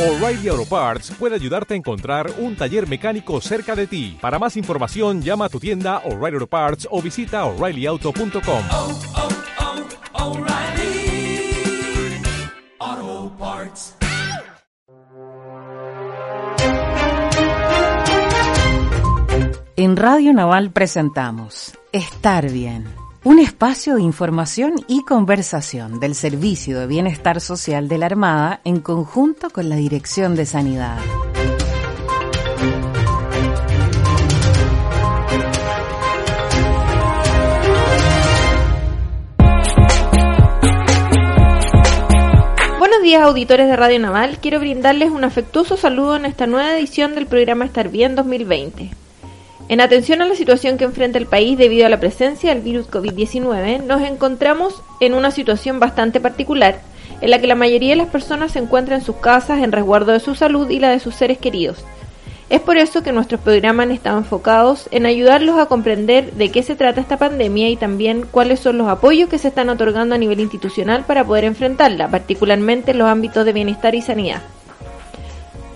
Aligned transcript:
O'Reilly 0.00 0.48
Auto 0.48 0.64
Parts 0.64 1.10
puede 1.18 1.34
ayudarte 1.34 1.74
a 1.74 1.76
encontrar 1.76 2.32
un 2.38 2.56
taller 2.56 2.88
mecánico 2.88 3.38
cerca 3.42 3.76
de 3.76 3.86
ti. 3.86 4.16
Para 4.18 4.38
más 4.38 4.56
información, 4.56 5.20
llama 5.20 5.44
a 5.44 5.48
tu 5.50 5.60
tienda 5.60 5.98
O'Reilly 6.06 6.36
Auto 6.36 6.46
Parts 6.46 6.88
o 6.90 7.02
visita 7.02 7.44
oreillyauto.com. 7.44 8.64
oh, 8.72 8.98
oh, 12.82 13.30
Parts. 13.38 13.94
En 19.76 19.96
Radio 19.98 20.32
Naval 20.32 20.70
presentamos 20.70 21.78
Estar 21.92 22.50
Bien, 22.50 22.86
un 23.22 23.38
espacio 23.38 23.96
de 23.96 24.02
información 24.02 24.76
y 24.88 25.04
conversación 25.04 26.00
del 26.00 26.14
Servicio 26.14 26.80
de 26.80 26.86
Bienestar 26.86 27.42
Social 27.42 27.86
de 27.86 27.98
la 27.98 28.06
Armada 28.06 28.60
en 28.64 28.80
conjunto 28.80 29.50
con 29.50 29.68
la 29.68 29.76
Dirección 29.76 30.34
de 30.36 30.46
Sanidad. 30.46 30.96
Buenos 42.78 43.02
días 43.02 43.22
auditores 43.22 43.68
de 43.68 43.76
Radio 43.76 43.98
Naval, 43.98 44.38
quiero 44.40 44.60
brindarles 44.60 45.10
un 45.10 45.24
afectuoso 45.24 45.76
saludo 45.76 46.16
en 46.16 46.24
esta 46.24 46.46
nueva 46.46 46.74
edición 46.74 47.14
del 47.14 47.26
programa 47.26 47.66
Estar 47.66 47.90
Bien 47.90 48.14
2020. 48.14 49.09
En 49.70 49.80
atención 49.80 50.20
a 50.20 50.26
la 50.26 50.34
situación 50.34 50.78
que 50.78 50.84
enfrenta 50.84 51.16
el 51.16 51.26
país 51.26 51.56
debido 51.56 51.86
a 51.86 51.88
la 51.88 52.00
presencia 52.00 52.52
del 52.52 52.60
virus 52.60 52.90
COVID-19, 52.90 53.84
nos 53.84 54.02
encontramos 54.02 54.82
en 54.98 55.14
una 55.14 55.30
situación 55.30 55.78
bastante 55.78 56.18
particular, 56.18 56.80
en 57.20 57.30
la 57.30 57.40
que 57.40 57.46
la 57.46 57.54
mayoría 57.54 57.90
de 57.90 58.02
las 58.02 58.08
personas 58.08 58.50
se 58.50 58.58
encuentran 58.58 58.98
en 58.98 59.06
sus 59.06 59.14
casas 59.18 59.62
en 59.62 59.70
resguardo 59.70 60.10
de 60.10 60.18
su 60.18 60.34
salud 60.34 60.68
y 60.70 60.80
la 60.80 60.90
de 60.90 60.98
sus 60.98 61.14
seres 61.14 61.38
queridos. 61.38 61.84
Es 62.48 62.60
por 62.60 62.78
eso 62.78 63.04
que 63.04 63.12
nuestros 63.12 63.42
programas 63.42 63.86
han 63.86 63.92
estado 63.92 64.18
enfocados 64.18 64.88
en 64.90 65.06
ayudarlos 65.06 65.56
a 65.56 65.66
comprender 65.66 66.32
de 66.32 66.50
qué 66.50 66.64
se 66.64 66.74
trata 66.74 67.00
esta 67.00 67.16
pandemia 67.16 67.68
y 67.68 67.76
también 67.76 68.26
cuáles 68.28 68.58
son 68.58 68.76
los 68.76 68.88
apoyos 68.88 69.28
que 69.28 69.38
se 69.38 69.46
están 69.46 69.68
otorgando 69.68 70.16
a 70.16 70.18
nivel 70.18 70.40
institucional 70.40 71.04
para 71.04 71.24
poder 71.24 71.44
enfrentarla, 71.44 72.08
particularmente 72.08 72.90
en 72.90 72.98
los 72.98 73.06
ámbitos 73.06 73.44
de 73.44 73.52
bienestar 73.52 73.94
y 73.94 74.02
sanidad. 74.02 74.42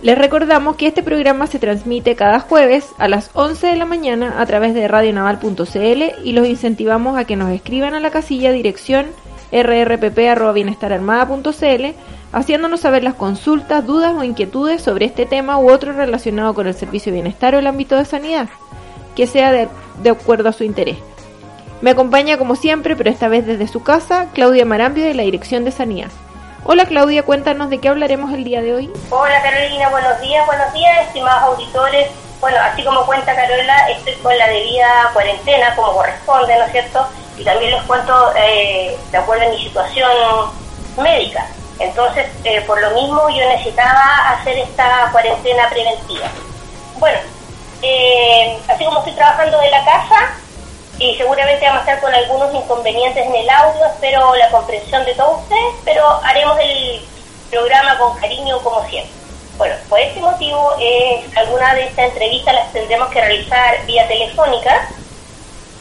Les 0.04 0.16
recordamos 0.18 0.76
que 0.76 0.86
este 0.86 1.02
programa 1.02 1.46
se 1.46 1.58
transmite 1.58 2.14
cada 2.14 2.38
jueves 2.38 2.90
a 2.98 3.08
las 3.08 3.30
11 3.32 3.68
de 3.68 3.76
la 3.76 3.86
mañana 3.86 4.34
a 4.38 4.44
través 4.44 4.74
de 4.74 4.86
radionaval.cl 4.86 6.02
y 6.22 6.32
los 6.32 6.46
incentivamos 6.46 7.16
a 7.16 7.24
que 7.24 7.36
nos 7.36 7.50
escriban 7.50 7.94
a 7.94 8.00
la 8.00 8.10
casilla 8.10 8.52
dirección 8.52 9.06
rrpp.bienestararmada.cl 9.50 11.94
haciéndonos 12.32 12.80
saber 12.80 13.02
las 13.02 13.14
consultas, 13.14 13.86
dudas 13.86 14.14
o 14.14 14.24
inquietudes 14.24 14.82
sobre 14.82 15.06
este 15.06 15.24
tema 15.24 15.56
u 15.56 15.70
otro 15.70 15.94
relacionado 15.94 16.52
con 16.52 16.66
el 16.66 16.74
servicio 16.74 17.10
de 17.10 17.22
bienestar 17.22 17.54
o 17.54 17.58
el 17.58 17.66
ámbito 17.66 17.96
de 17.96 18.04
sanidad, 18.04 18.50
que 19.16 19.26
sea 19.26 19.52
de, 19.52 19.70
de 20.02 20.10
acuerdo 20.10 20.50
a 20.50 20.52
su 20.52 20.64
interés. 20.64 20.98
Me 21.80 21.92
acompaña 21.92 22.36
como 22.36 22.56
siempre, 22.56 22.94
pero 22.94 23.08
esta 23.08 23.28
vez 23.28 23.46
desde 23.46 23.68
su 23.68 23.82
casa, 23.82 24.28
Claudia 24.34 24.66
Marambio 24.66 25.02
de 25.02 25.14
la 25.14 25.22
Dirección 25.22 25.64
de 25.64 25.70
Sanidad. 25.70 26.10
Hola 26.66 26.86
Claudia, 26.86 27.22
cuéntanos 27.24 27.68
de 27.68 27.78
qué 27.78 27.90
hablaremos 27.90 28.32
el 28.32 28.42
día 28.42 28.62
de 28.62 28.72
hoy. 28.72 28.90
Hola 29.10 29.42
Carolina, 29.42 29.90
buenos 29.90 30.18
días, 30.22 30.46
buenos 30.46 30.72
días, 30.72 31.06
estimados 31.06 31.42
auditores. 31.42 32.08
Bueno, 32.40 32.56
así 32.58 32.82
como 32.82 33.04
cuenta 33.04 33.36
Carola, 33.36 33.90
estoy 33.90 34.14
con 34.14 34.38
la 34.38 34.48
debida 34.48 35.10
cuarentena, 35.12 35.76
como 35.76 35.92
corresponde, 35.92 36.56
¿no 36.56 36.64
es 36.64 36.72
cierto? 36.72 37.06
Y 37.36 37.44
también 37.44 37.70
les 37.70 37.82
cuento 37.82 38.32
eh, 38.34 38.96
de 39.10 39.18
acuerdo 39.18 39.44
a 39.44 39.50
mi 39.50 39.62
situación 39.62 40.10
médica. 40.96 41.46
Entonces, 41.78 42.28
eh, 42.44 42.62
por 42.62 42.80
lo 42.80 42.92
mismo, 42.92 43.28
yo 43.28 43.46
necesitaba 43.46 44.30
hacer 44.30 44.56
esta 44.56 45.10
cuarentena 45.12 45.68
preventiva. 45.68 46.28
Bueno, 46.96 47.18
eh, 47.82 48.58
así 48.68 48.86
como 48.86 49.00
estoy 49.00 49.12
trabajando 49.12 49.60
de 49.60 49.70
la 49.70 49.84
casa, 49.84 50.16
y 50.98 51.16
seguramente 51.16 51.64
vamos 51.66 51.80
a 51.80 51.92
estar 51.92 52.00
con 52.00 52.14
algunos 52.14 52.54
inconvenientes 52.54 53.26
en 53.26 53.34
el 53.34 53.50
audio, 53.50 53.84
espero 53.86 54.34
la 54.36 54.50
comprensión 54.50 55.04
de 55.04 55.14
todos 55.14 55.42
ustedes, 55.42 55.74
pero 55.84 56.08
haremos 56.22 56.56
el 56.60 57.00
programa 57.50 57.98
con 57.98 58.16
cariño 58.18 58.58
como 58.60 58.84
siempre. 58.88 59.12
Bueno, 59.56 59.74
por 59.88 60.00
este 60.00 60.20
motivo, 60.20 60.74
eh, 60.80 61.24
algunas 61.36 61.74
de 61.74 61.84
estas 61.84 62.06
entrevistas 62.10 62.54
las 62.54 62.72
tendremos 62.72 63.08
que 63.08 63.20
realizar 63.20 63.86
vía 63.86 64.06
telefónica, 64.08 64.88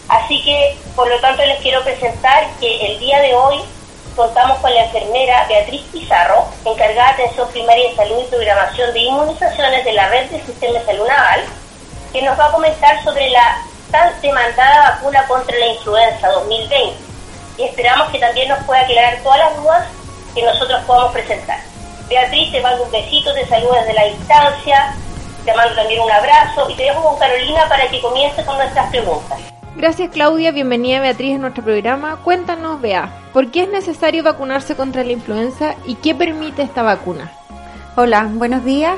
así 0.10 0.44
que 0.44 0.78
por 0.96 1.08
lo 1.08 1.20
tanto 1.20 1.46
les 1.46 1.60
quiero 1.62 1.84
presentar 1.84 2.48
que 2.60 2.86
el 2.88 3.00
día 3.00 3.20
de 3.22 3.34
hoy 3.34 3.64
contamos 4.16 4.60
con 4.60 4.74
la 4.74 4.86
enfermera 4.86 5.46
Beatriz 5.48 5.82
Pizarro, 5.92 6.46
encargada 6.66 7.16
de 7.16 7.24
atención 7.24 7.48
primaria 7.50 7.90
de 7.90 7.96
salud 7.96 8.22
y 8.22 8.30
programación 8.30 8.94
de 8.94 9.00
inmunizaciones 9.00 9.86
de 9.86 9.94
la 9.94 10.10
red 10.10 10.30
del 10.30 10.46
sistema 10.46 10.80
de 10.80 10.86
salud 10.86 11.08
naval, 11.08 11.44
que 12.12 12.22
nos 12.22 12.40
va 12.40 12.46
a 12.46 12.52
comentar 12.52 13.04
sobre 13.04 13.30
la 13.32 13.58
tan 13.94 14.12
demandada 14.22 14.96
vacuna 14.96 15.24
contra 15.28 15.56
la 15.56 15.68
influenza 15.68 16.28
2020 16.28 16.96
y 17.60 17.64
esperamos 17.64 18.10
que 18.10 18.18
también 18.18 18.50
nos 18.50 18.58
pueda 18.64 18.82
aclarar 18.82 19.20
todas 19.22 19.38
las 19.38 19.56
dudas 19.56 19.88
que 20.34 20.42
nosotros 20.44 20.82
podamos 20.88 21.14
presentar. 21.14 21.60
Beatriz, 22.10 22.52
te 22.52 22.60
mando 22.60 22.84
un 22.84 22.92
besito, 22.92 23.32
te 23.36 23.46
saludo 23.46 23.76
desde 23.76 23.94
la 23.94 24.06
distancia, 24.06 24.96
te 25.46 25.54
mando 25.54 25.76
también 25.76 26.02
un 26.02 26.12
abrazo 26.12 26.68
y 26.72 26.74
te 26.74 26.84
dejo 26.84 27.04
con 27.04 27.20
Carolina 27.20 27.70
para 27.70 27.88
que 27.88 28.02
comience 28.02 28.44
con 28.44 28.58
nuestras 28.58 28.90
preguntas. 28.90 29.40
Gracias 29.76 30.10
Claudia, 30.10 30.52
bienvenida 30.52 31.00
Beatriz 31.00 31.36
a 31.36 31.38
nuestro 31.38 31.64
programa. 31.64 32.18
Cuéntanos, 32.24 32.82
Bea, 32.82 33.10
¿por 33.32 33.52
qué 33.52 33.64
es 33.64 33.70
necesario 33.70 34.24
vacunarse 34.24 34.76
contra 34.76 35.04
la 35.04 35.12
influenza 35.12 35.76
y 35.86 35.96
qué 35.96 36.16
permite 36.16 36.64
esta 36.64 36.82
vacuna? 36.82 37.32
Hola, 37.96 38.28
buenos 38.28 38.66
días. 38.66 38.98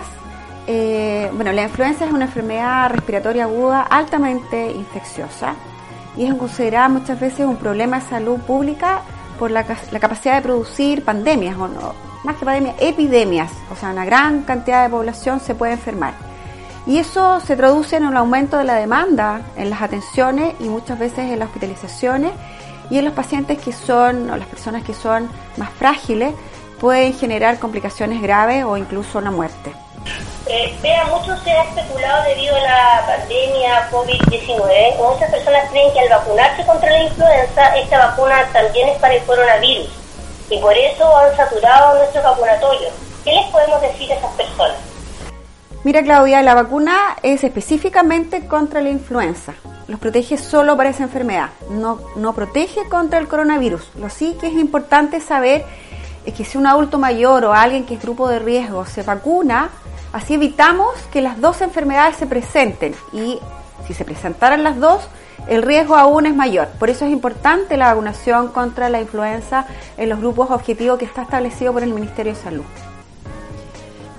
Eh, 0.67 1.29
bueno, 1.33 1.51
la 1.51 1.63
influenza 1.63 2.05
es 2.05 2.11
una 2.11 2.25
enfermedad 2.25 2.89
respiratoria 2.89 3.43
aguda 3.43 3.81
altamente 3.81 4.71
infecciosa 4.71 5.53
y 6.17 6.25
es 6.25 6.33
considerada 6.33 6.89
muchas 6.89 7.19
veces 7.19 7.45
un 7.45 7.57
problema 7.57 7.99
de 7.99 8.07
salud 8.07 8.39
pública 8.39 9.01
por 9.37 9.51
la, 9.51 9.63
capacidad 9.63 10.35
de 10.35 10.41
producir 10.41 11.03
pandemias, 11.03 11.57
o 11.57 11.67
no, 11.67 11.93
más 12.23 12.37
que 12.37 12.45
pandemias, 12.45 12.75
epidemias. 12.79 13.51
O 13.71 13.75
sea, 13.75 13.89
una 13.89 14.05
gran 14.05 14.43
cantidad 14.43 14.83
de 14.83 14.89
población 14.89 15.39
se 15.39 15.55
puede 15.55 15.73
enfermar. 15.73 16.13
Y 16.87 16.99
eso 16.99 17.39
se 17.41 17.55
traduce 17.55 17.97
en 17.97 18.05
un 18.05 18.15
aumento 18.15 18.57
de 18.57 18.63
la 18.63 18.75
demanda 18.75 19.41
en 19.57 19.69
las 19.69 19.81
atenciones 19.81 20.55
y 20.59 20.69
muchas 20.69 20.97
veces 20.97 21.31
en 21.31 21.39
las 21.39 21.49
hospitalizaciones 21.49 22.31
y 22.89 22.97
en 22.97 23.05
los 23.05 23.13
pacientes 23.13 23.59
que 23.59 23.73
son, 23.73 24.29
o 24.29 24.37
las 24.37 24.47
personas 24.47 24.83
que 24.83 24.93
son 24.93 25.27
más 25.57 25.69
frágiles, 25.71 26.33
pueden 26.79 27.13
generar 27.13 27.59
complicaciones 27.59 28.21
graves 28.21 28.63
o 28.63 28.77
incluso 28.77 29.19
la 29.19 29.31
muerte. 29.31 29.84
Eh, 30.47 30.77
vea, 30.81 31.05
mucho 31.05 31.35
se 31.43 31.51
ha 31.51 31.63
especulado 31.63 32.23
debido 32.23 32.55
a 32.55 32.59
la 32.59 33.03
pandemia 33.07 33.89
COVID-19. 33.89 34.97
Muchas 34.97 35.31
personas 35.31 35.69
creen 35.71 35.91
que 35.91 36.01
al 36.01 36.09
vacunarse 36.09 36.63
contra 36.65 36.91
la 36.91 37.01
influenza, 37.01 37.75
esta 37.75 38.09
vacuna 38.09 38.47
también 38.53 38.89
es 38.89 38.99
para 38.99 39.15
el 39.15 39.23
coronavirus. 39.23 39.89
Y 40.51 40.59
por 40.59 40.77
eso 40.77 41.17
han 41.17 41.35
saturado 41.35 41.97
nuestros 41.97 42.23
vacunatorios. 42.23 42.93
¿Qué 43.23 43.31
les 43.31 43.45
podemos 43.47 43.81
decir 43.81 44.11
a 44.11 44.15
esas 44.15 44.31
personas? 44.33 44.77
Mira 45.83 46.03
Claudia, 46.03 46.43
la 46.43 46.53
vacuna 46.53 47.15
es 47.23 47.43
específicamente 47.43 48.47
contra 48.47 48.81
la 48.81 48.89
influenza. 48.89 49.55
Los 49.87 49.99
protege 49.99 50.37
solo 50.37 50.77
para 50.77 50.89
esa 50.89 51.03
enfermedad, 51.03 51.49
no, 51.69 51.99
no 52.15 52.33
protege 52.33 52.87
contra 52.89 53.17
el 53.17 53.27
coronavirus. 53.27 53.91
Lo 53.95 54.09
sí 54.09 54.37
que 54.39 54.47
es 54.47 54.53
importante 54.53 55.21
saber 55.21 55.63
es 56.25 56.33
que 56.33 56.45
si 56.45 56.57
un 56.57 56.67
adulto 56.67 56.97
mayor 56.97 57.45
o 57.45 57.53
alguien 57.53 57.85
que 57.85 57.95
es 57.95 58.01
grupo 58.01 58.27
de 58.27 58.39
riesgo 58.39 58.85
se 58.85 59.03
vacuna, 59.03 59.69
así 60.13 60.35
evitamos 60.35 60.93
que 61.11 61.21
las 61.21 61.39
dos 61.41 61.61
enfermedades 61.61 62.15
se 62.17 62.27
presenten 62.27 62.95
y 63.13 63.39
si 63.87 63.93
se 63.93 64.05
presentaran 64.05 64.63
las 64.63 64.79
dos, 64.79 65.07
el 65.47 65.61
riesgo 65.61 65.95
aún 65.95 66.25
es 66.25 66.35
mayor. 66.35 66.67
Por 66.79 66.89
eso 66.89 67.05
es 67.05 67.11
importante 67.11 67.77
la 67.77 67.93
vacunación 67.93 68.47
contra 68.49 68.89
la 68.89 69.01
influenza 69.01 69.67
en 69.97 70.09
los 70.09 70.19
grupos 70.19 70.49
objetivos 70.49 70.97
que 70.97 71.05
está 71.05 71.23
establecido 71.23 71.73
por 71.73 71.83
el 71.83 71.93
Ministerio 71.93 72.33
de 72.33 72.39
Salud. 72.39 72.65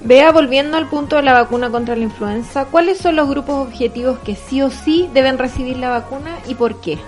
Vea, 0.03 0.31
volviendo 0.31 0.77
al 0.77 0.87
punto 0.87 1.17
de 1.17 1.23
la 1.23 1.33
vacuna 1.33 1.71
contra 1.71 1.97
la 1.97 2.05
influenza, 2.05 2.67
¿cuáles 2.67 2.99
son 2.99 3.17
los 3.17 3.29
grupos 3.29 3.67
objetivos 3.67 4.19
que 4.21 4.37
sí 4.37 4.63
o 4.63 4.71
sí 4.71 5.11
deben 5.13 5.37
recibir 5.37 5.79
la 5.79 5.89
vacuna 5.89 6.39
y 6.47 6.55
por 6.55 6.81
qué? 6.81 6.99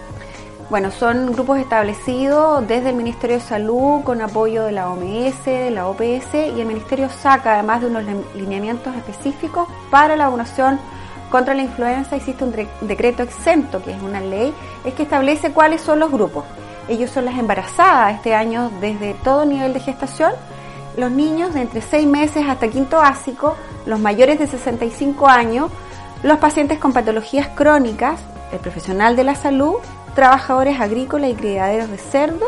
Bueno, 0.70 0.90
son 0.90 1.32
grupos 1.32 1.58
establecidos 1.58 2.68
desde 2.68 2.90
el 2.90 2.94
Ministerio 2.94 3.36
de 3.36 3.42
Salud 3.42 4.02
con 4.04 4.20
apoyo 4.20 4.64
de 4.64 4.72
la 4.72 4.90
OMS, 4.90 5.46
de 5.46 5.70
la 5.70 5.88
OPS 5.88 6.34
y 6.34 6.60
el 6.60 6.66
Ministerio 6.66 7.08
saca 7.08 7.54
además 7.54 7.80
de 7.80 7.86
unos 7.86 8.04
lineamientos 8.34 8.94
específicos 8.94 9.66
para 9.90 10.14
la 10.14 10.26
vacunación 10.26 10.78
contra 11.30 11.54
la 11.54 11.62
influenza. 11.62 12.16
Existe 12.16 12.44
un 12.44 12.54
decreto 12.82 13.22
exento, 13.22 13.82
que 13.82 13.92
es 13.92 14.02
una 14.02 14.20
ley, 14.20 14.52
es 14.84 14.92
que 14.92 15.04
establece 15.04 15.52
cuáles 15.52 15.80
son 15.80 16.00
los 16.00 16.12
grupos. 16.12 16.44
Ellos 16.86 17.10
son 17.10 17.24
las 17.24 17.38
embarazadas 17.38 18.16
este 18.16 18.34
año 18.34 18.70
desde 18.82 19.14
todo 19.24 19.46
nivel 19.46 19.72
de 19.72 19.80
gestación, 19.80 20.32
los 20.98 21.10
niños 21.10 21.54
de 21.54 21.62
entre 21.62 21.80
6 21.80 22.06
meses 22.06 22.44
hasta 22.46 22.68
quinto 22.68 22.98
básico, 22.98 23.56
los 23.86 24.00
mayores 24.00 24.38
de 24.38 24.46
65 24.46 25.28
años, 25.28 25.70
los 26.22 26.36
pacientes 26.36 26.78
con 26.78 26.92
patologías 26.92 27.48
crónicas, 27.48 28.20
el 28.52 28.58
profesional 28.58 29.16
de 29.16 29.24
la 29.24 29.34
salud, 29.34 29.76
trabajadores 30.18 30.80
agrícolas 30.80 31.30
y 31.30 31.34
criaderos 31.34 31.88
de 31.90 31.98
cerdo. 31.98 32.46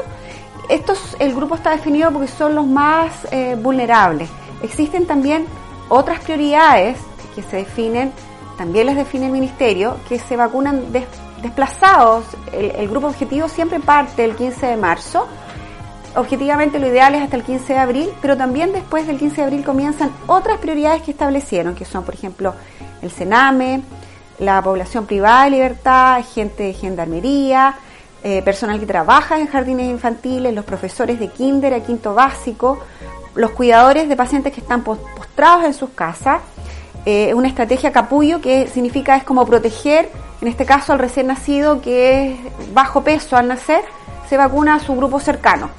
Estos, 0.68 0.98
el 1.20 1.32
grupo 1.36 1.54
está 1.54 1.70
definido 1.70 2.10
porque 2.10 2.26
son 2.26 2.54
los 2.56 2.66
más 2.66 3.12
eh, 3.32 3.56
vulnerables 3.60 4.28
Existen 4.62 5.06
también 5.06 5.46
otras 5.88 6.18
prioridades 6.20 6.98
que 7.34 7.42
se 7.44 7.58
definen, 7.58 8.12
también 8.58 8.86
las 8.86 8.96
define 8.96 9.26
el 9.26 9.32
Ministerio, 9.32 9.96
que 10.08 10.18
se 10.18 10.36
vacunan 10.36 10.90
des- 10.92 11.06
desplazados. 11.42 12.24
El, 12.52 12.72
el 12.72 12.88
grupo 12.88 13.06
objetivo 13.06 13.48
siempre 13.48 13.78
parte 13.80 14.24
el 14.24 14.34
15 14.34 14.66
de 14.66 14.76
marzo. 14.76 15.26
Objetivamente 16.16 16.78
lo 16.80 16.88
ideal 16.88 17.14
es 17.14 17.22
hasta 17.22 17.36
el 17.36 17.44
15 17.44 17.72
de 17.72 17.78
abril, 17.78 18.10
pero 18.20 18.36
también 18.36 18.72
después 18.72 19.06
del 19.06 19.16
15 19.16 19.36
de 19.36 19.42
abril 19.44 19.64
comienzan 19.64 20.10
otras 20.26 20.58
prioridades 20.58 21.02
que 21.02 21.12
establecieron, 21.12 21.74
que 21.76 21.84
son, 21.84 22.02
por 22.04 22.14
ejemplo, 22.14 22.52
el 23.00 23.10
Sename, 23.12 23.80
la 24.40 24.60
población 24.62 25.06
privada 25.06 25.44
de 25.44 25.50
libertad, 25.50 26.24
gente 26.34 26.64
de 26.64 26.72
gendarmería, 26.72 27.74
eh, 28.24 28.42
personal 28.42 28.80
que 28.80 28.86
trabaja 28.86 29.38
en 29.38 29.46
jardines 29.46 29.90
infantiles, 29.90 30.52
los 30.54 30.64
profesores 30.64 31.20
de 31.20 31.28
kinder 31.28 31.72
a 31.74 31.80
quinto 31.80 32.14
básico, 32.14 32.78
los 33.34 33.50
cuidadores 33.52 34.08
de 34.08 34.16
pacientes 34.16 34.52
que 34.52 34.60
están 34.60 34.82
pos- 34.82 34.98
postrados 35.16 35.64
en 35.64 35.74
sus 35.74 35.90
casas, 35.90 36.40
eh, 37.06 37.32
una 37.34 37.48
estrategia 37.48 37.92
capullo 37.92 38.40
que 38.40 38.66
significa 38.66 39.16
es 39.16 39.24
como 39.24 39.46
proteger, 39.46 40.10
en 40.40 40.48
este 40.48 40.64
caso 40.66 40.92
al 40.92 40.98
recién 40.98 41.26
nacido 41.28 41.80
que 41.80 42.32
es 42.32 42.74
bajo 42.74 43.02
peso 43.02 43.36
al 43.36 43.46
nacer, 43.48 43.82
se 44.28 44.36
vacuna 44.36 44.74
a 44.76 44.80
su 44.80 44.94
grupo 44.96 45.20
cercano. 45.20 45.70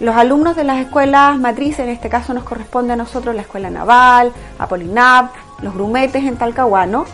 Los 0.00 0.16
alumnos 0.16 0.56
de 0.56 0.64
las 0.64 0.78
escuelas 0.78 1.38
matrices, 1.38 1.80
en 1.80 1.88
este 1.90 2.08
caso 2.08 2.34
nos 2.34 2.44
corresponde 2.44 2.92
a 2.92 2.96
nosotros 2.96 3.34
la 3.34 3.42
Escuela 3.42 3.70
Naval, 3.70 4.32
Apolinap, 4.58 5.32
los 5.62 5.72
grumetes 5.72 6.24
en 6.24 6.36
Talcahuano, 6.36 7.04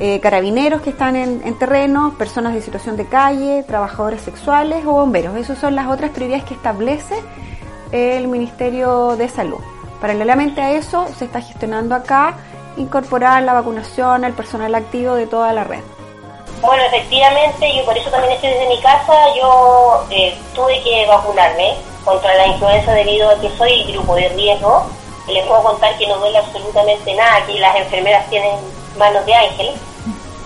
eh, 0.00 0.20
carabineros 0.20 0.82
que 0.82 0.90
están 0.90 1.16
en, 1.16 1.42
en 1.44 1.58
terreno, 1.58 2.14
personas 2.18 2.54
de 2.54 2.62
situación 2.62 2.96
de 2.96 3.06
calle, 3.06 3.62
trabajadores 3.62 4.22
sexuales 4.22 4.84
o 4.86 4.92
bomberos. 4.92 5.36
Esas 5.36 5.58
son 5.58 5.74
las 5.74 5.88
otras 5.88 6.10
prioridades 6.10 6.44
que 6.44 6.54
establece 6.54 7.14
el 7.92 8.26
Ministerio 8.26 9.14
de 9.16 9.28
Salud. 9.28 9.60
Paralelamente 10.00 10.60
a 10.60 10.72
eso, 10.72 11.06
se 11.16 11.26
está 11.26 11.40
gestionando 11.40 11.94
acá 11.94 12.34
incorporar 12.76 13.42
la 13.42 13.52
vacunación 13.52 14.24
al 14.24 14.32
personal 14.32 14.74
activo 14.74 15.14
de 15.14 15.26
toda 15.26 15.52
la 15.52 15.64
red. 15.64 15.80
Bueno, 16.60 16.82
efectivamente, 16.84 17.74
yo 17.76 17.84
por 17.84 17.96
eso 17.96 18.10
también 18.10 18.32
estoy 18.32 18.50
desde 18.50 18.68
mi 18.68 18.80
casa. 18.80 19.12
Yo 19.36 20.04
eh, 20.10 20.36
tuve 20.54 20.82
que 20.82 21.06
vacunarme 21.06 21.74
contra 22.04 22.34
la 22.34 22.46
influenza 22.48 22.92
debido 22.92 23.30
a 23.30 23.40
que 23.40 23.48
soy 23.56 23.84
grupo 23.92 24.14
de 24.16 24.28
riesgo. 24.30 24.86
Les 25.28 25.46
puedo 25.46 25.62
contar 25.62 25.96
que 25.98 26.06
no 26.06 26.16
duele 26.18 26.38
absolutamente 26.38 27.14
nada, 27.14 27.46
que 27.46 27.58
las 27.58 27.76
enfermeras 27.76 28.28
tienen 28.28 28.56
manos 28.96 29.24
de 29.26 29.34
ángel. 29.34 29.74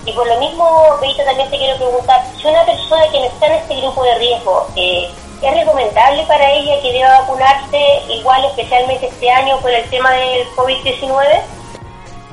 Y 0.04 0.12
por 0.12 0.26
lo 0.26 0.38
mismo, 0.40 0.64
Beita, 1.00 1.24
también 1.24 1.50
te 1.50 1.58
quiero 1.58 1.76
preguntar, 1.76 2.24
si 2.40 2.46
una 2.46 2.64
persona 2.64 3.02
que 3.12 3.20
no 3.20 3.26
está 3.26 3.46
en 3.46 3.52
este 3.52 3.80
grupo 3.80 4.04
de 4.04 4.14
riesgo, 4.18 4.66
eh, 4.76 5.10
¿es 5.42 5.54
recomendable 5.54 6.24
para 6.26 6.50
ella 6.50 6.80
que 6.80 6.92
deba 6.92 7.20
vacunarse 7.20 7.78
igual, 8.08 8.44
especialmente 8.46 9.06
este 9.06 9.30
año 9.30 9.58
por 9.60 9.70
el 9.70 9.84
tema 9.90 10.12
del 10.12 10.46
COVID-19? 10.56 11.42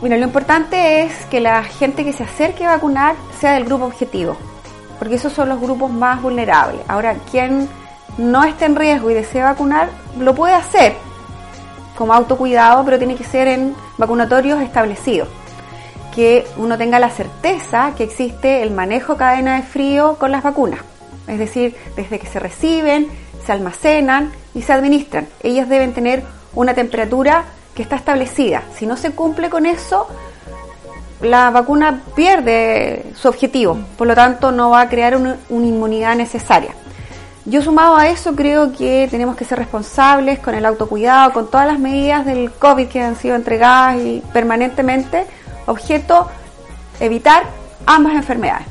Mira, 0.01 0.17
lo 0.17 0.25
importante 0.25 1.01
es 1.01 1.25
que 1.25 1.39
la 1.39 1.63
gente 1.63 2.05
que 2.05 2.13
se 2.13 2.23
acerque 2.23 2.65
a 2.65 2.71
vacunar 2.71 3.15
sea 3.39 3.53
del 3.53 3.65
grupo 3.65 3.85
objetivo, 3.85 4.37
porque 4.99 5.15
esos 5.15 5.33
son 5.33 5.49
los 5.49 5.59
grupos 5.59 5.91
más 5.91 6.21
vulnerables. 6.21 6.81
Ahora, 6.87 7.15
quien 7.29 7.69
no 8.17 8.43
esté 8.43 8.65
en 8.65 8.75
riesgo 8.75 9.11
y 9.11 9.15
desea 9.15 9.45
vacunar, 9.45 9.89
lo 10.17 10.33
puede 10.33 10.53
hacer 10.53 10.95
como 11.97 12.13
autocuidado, 12.13 12.83
pero 12.85 12.97
tiene 12.97 13.15
que 13.15 13.23
ser 13.23 13.47
en 13.47 13.75
vacunatorios 13.97 14.61
establecidos. 14.61 15.27
Que 16.15 16.47
uno 16.57 16.77
tenga 16.77 16.97
la 16.99 17.09
certeza 17.09 17.93
que 17.97 18.05
existe 18.05 18.63
el 18.63 18.71
manejo 18.71 19.17
cadena 19.17 19.57
de 19.57 19.63
frío 19.63 20.15
con 20.17 20.31
las 20.31 20.43
vacunas. 20.43 20.79
Es 21.27 21.39
decir, 21.39 21.75
desde 21.95 22.19
que 22.19 22.27
se 22.27 22.39
reciben, 22.39 23.09
se 23.45 23.51
almacenan 23.51 24.31
y 24.53 24.61
se 24.61 24.73
administran. 24.73 25.27
Ellas 25.43 25.67
deben 25.69 25.93
tener 25.93 26.23
una 26.53 26.73
temperatura 26.73 27.43
que 27.75 27.83
está 27.83 27.97
establecida. 27.97 28.63
Si 28.75 28.85
no 28.85 28.95
se 28.97 29.11
cumple 29.11 29.49
con 29.49 29.65
eso, 29.65 30.07
la 31.21 31.49
vacuna 31.49 32.01
pierde 32.15 33.05
su 33.15 33.27
objetivo. 33.27 33.77
Por 33.97 34.07
lo 34.07 34.15
tanto, 34.15 34.51
no 34.51 34.69
va 34.69 34.81
a 34.81 34.89
crear 34.89 35.15
una, 35.15 35.37
inmunidad 35.49 36.15
necesaria. 36.15 36.71
Yo 37.45 37.61
sumado 37.61 37.95
a 37.95 38.07
eso 38.07 38.35
creo 38.35 38.71
que 38.71 39.07
tenemos 39.11 39.35
que 39.35 39.45
ser 39.45 39.59
responsables 39.59 40.39
con 40.39 40.55
el 40.55 40.65
autocuidado, 40.65 41.31
con 41.31 41.51
todas 41.51 41.67
las 41.67 41.77
medidas 41.77 42.25
del 42.25 42.51
COVID 42.51 42.87
que 42.87 43.01
han 43.01 43.15
sido 43.15 43.35
entregadas 43.35 43.97
y 44.01 44.23
permanentemente, 44.33 45.27
objeto 45.65 46.29
evitar 46.99 47.43
ambas 47.85 48.13
enfermedades. 48.13 48.67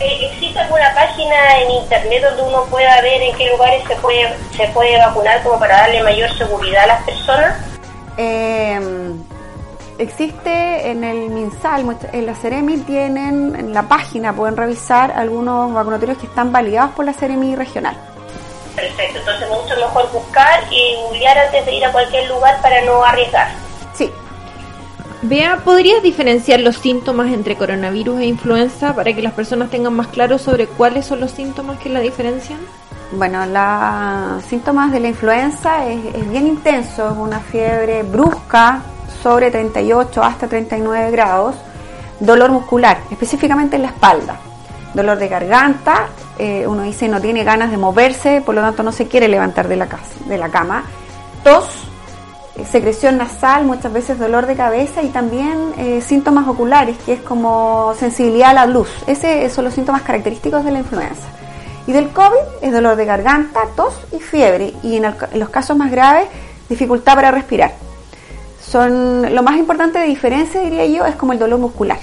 Eh, 0.00 0.30
¿Existe 0.32 0.58
alguna 0.58 0.92
página 0.94 1.60
en 1.60 1.70
internet 1.70 2.22
donde 2.22 2.42
uno 2.42 2.64
pueda 2.64 3.00
ver 3.02 3.22
en 3.22 3.36
qué 3.36 3.50
lugares 3.50 3.84
se 3.86 3.94
puede, 3.96 4.34
se 4.56 4.66
puede 4.68 4.98
vacunar 4.98 5.42
como 5.42 5.58
para 5.58 5.76
darle 5.76 6.02
mayor 6.02 6.32
seguridad 6.36 6.84
a 6.84 6.86
las 6.88 7.02
personas? 7.04 7.56
Eh, 8.16 8.80
existe 9.98 10.90
en 10.90 11.04
el 11.04 11.30
MinSal, 11.30 11.96
en 12.12 12.26
la 12.26 12.34
Ceremi 12.34 12.78
tienen 12.78 13.54
en 13.54 13.72
la 13.72 13.82
página, 13.82 14.32
pueden 14.32 14.56
revisar 14.56 15.12
algunos 15.12 15.72
vacunatorios 15.72 16.18
que 16.18 16.26
están 16.26 16.50
validados 16.50 16.92
por 16.92 17.04
la 17.04 17.12
Ceremi 17.12 17.54
regional. 17.54 17.96
Perfecto, 18.74 19.18
entonces 19.18 19.48
mucho 19.48 19.76
mejor 19.76 20.10
buscar 20.10 20.64
y 20.70 20.96
googlear 20.96 21.38
antes 21.38 21.64
de 21.64 21.74
ir 21.74 21.84
a 21.84 21.92
cualquier 21.92 22.28
lugar 22.28 22.60
para 22.60 22.80
no 22.82 23.04
arriesgar. 23.04 23.48
Vea, 25.24 25.60
¿podrías 25.64 26.02
diferenciar 26.02 26.58
los 26.58 26.76
síntomas 26.76 27.32
entre 27.32 27.54
coronavirus 27.54 28.20
e 28.20 28.26
influenza 28.26 28.92
para 28.96 29.12
que 29.14 29.22
las 29.22 29.32
personas 29.32 29.70
tengan 29.70 29.94
más 29.94 30.08
claro 30.08 30.36
sobre 30.36 30.66
cuáles 30.66 31.06
son 31.06 31.20
los 31.20 31.30
síntomas 31.30 31.78
que 31.78 31.88
la 31.88 32.00
diferencian? 32.00 32.58
Bueno, 33.12 33.46
los 33.46 34.42
síntomas 34.44 34.90
de 34.90 34.98
la 34.98 35.08
influenza 35.08 35.86
es, 35.86 36.28
bien 36.28 36.48
intenso, 36.48 37.08
es 37.08 37.16
una 37.16 37.38
fiebre 37.38 38.02
brusca 38.02 38.82
sobre 39.22 39.52
38 39.52 40.24
hasta 40.24 40.48
39 40.48 41.12
grados, 41.12 41.54
dolor 42.18 42.50
muscular, 42.50 42.98
específicamente 43.12 43.76
en 43.76 43.82
la 43.82 43.88
espalda, 43.88 44.40
dolor 44.92 45.18
de 45.18 45.28
garganta, 45.28 46.08
eh, 46.36 46.66
uno 46.66 46.82
dice 46.82 47.06
no 47.06 47.20
tiene 47.20 47.44
ganas 47.44 47.70
de 47.70 47.76
moverse, 47.76 48.42
por 48.44 48.56
lo 48.56 48.60
tanto 48.60 48.82
no 48.82 48.90
se 48.90 49.06
quiere 49.06 49.28
levantar 49.28 49.68
de 49.68 49.76
la, 49.76 49.86
casa, 49.86 50.14
de 50.26 50.38
la 50.38 50.48
cama, 50.48 50.82
tos, 51.44 51.81
secreción 52.70 53.16
nasal, 53.18 53.64
muchas 53.64 53.92
veces 53.92 54.18
dolor 54.18 54.46
de 54.46 54.54
cabeza 54.54 55.02
y 55.02 55.08
también 55.08 55.72
eh, 55.78 56.00
síntomas 56.02 56.46
oculares, 56.48 56.96
que 57.04 57.14
es 57.14 57.20
como 57.20 57.94
sensibilidad 57.98 58.50
a 58.50 58.54
la 58.54 58.66
luz. 58.66 58.88
Ese- 59.06 59.44
Esos 59.44 59.56
son 59.56 59.64
los 59.66 59.74
síntomas 59.74 60.02
característicos 60.02 60.64
de 60.64 60.70
la 60.72 60.78
influenza. 60.80 61.28
Y 61.86 61.92
del 61.92 62.10
COVID 62.10 62.60
es 62.60 62.72
dolor 62.72 62.96
de 62.96 63.04
garganta, 63.06 63.60
tos 63.74 63.94
y 64.12 64.18
fiebre. 64.18 64.72
Y 64.82 64.96
en, 64.96 65.06
el- 65.06 65.14
en 65.32 65.40
los 65.40 65.48
casos 65.48 65.76
más 65.76 65.90
graves, 65.90 66.26
dificultad 66.68 67.14
para 67.14 67.30
respirar. 67.30 67.72
Son 68.60 69.34
lo 69.34 69.42
más 69.42 69.56
importante 69.56 69.98
de 69.98 70.06
diferencia, 70.06 70.60
diría 70.60 70.86
yo, 70.86 71.04
es 71.06 71.16
como 71.16 71.32
el 71.32 71.38
dolor 71.38 71.58
muscular. 71.58 71.98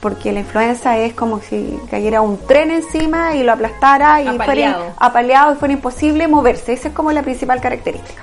Porque 0.00 0.32
la 0.32 0.40
influenza 0.40 0.96
es 0.96 1.12
como 1.12 1.40
si 1.40 1.78
cayera 1.90 2.20
un 2.20 2.38
tren 2.46 2.70
encima 2.70 3.34
y 3.34 3.42
lo 3.42 3.52
aplastara 3.52 4.22
y 4.22 4.28
Apaleado. 4.28 4.76
fuera 4.76 4.94
apaleado 4.98 5.52
y 5.52 5.56
fuera 5.56 5.74
imposible 5.74 6.28
moverse. 6.28 6.72
Esa 6.72 6.88
es 6.88 6.94
como 6.94 7.10
la 7.12 7.22
principal 7.22 7.60
característica. 7.60 8.22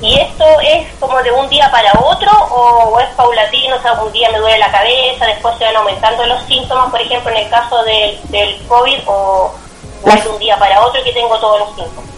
¿Y 0.00 0.20
esto 0.20 0.44
es 0.60 0.86
como 1.00 1.22
de 1.22 1.30
un 1.30 1.48
día 1.48 1.70
para 1.70 1.92
otro 2.00 2.30
o, 2.50 2.98
es 3.00 3.08
paulatino? 3.14 3.76
O 3.76 3.82
sea, 3.82 3.92
un 3.94 4.12
día 4.12 4.30
me 4.30 4.38
duele 4.38 4.58
la 4.58 4.70
cabeza, 4.70 5.26
después 5.26 5.56
se 5.58 5.64
van 5.64 5.76
aumentando 5.76 6.26
los 6.26 6.42
síntomas, 6.44 6.90
por 6.90 7.00
ejemplo, 7.00 7.30
en 7.30 7.38
el 7.38 7.50
caso 7.50 7.82
del, 7.84 8.20
del 8.30 8.66
COVID, 8.66 8.98
o, 9.06 9.54
o 10.02 10.08
es 10.08 10.24
de 10.24 10.30
un 10.30 10.38
día 10.38 10.58
para 10.58 10.80
otro 10.84 11.02
que 11.02 11.12
tengo 11.12 11.38
todos 11.38 11.60
los 11.60 11.68
síntomas. 11.76 12.10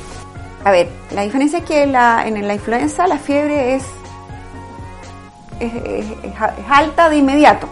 A 0.65 0.71
ver, 0.73 0.89
la 1.11 1.23
diferencia 1.23 1.61
es 1.61 1.65
que 1.65 1.87
la, 1.87 2.27
en 2.27 2.47
la 2.47 2.55
influenza 2.55 3.07
la 3.07 3.19
fiebre 3.19 3.77
es, 3.77 3.85
es 5.61 6.05
alta 6.69 7.09
de 7.09 7.17
inmediato 7.17 7.69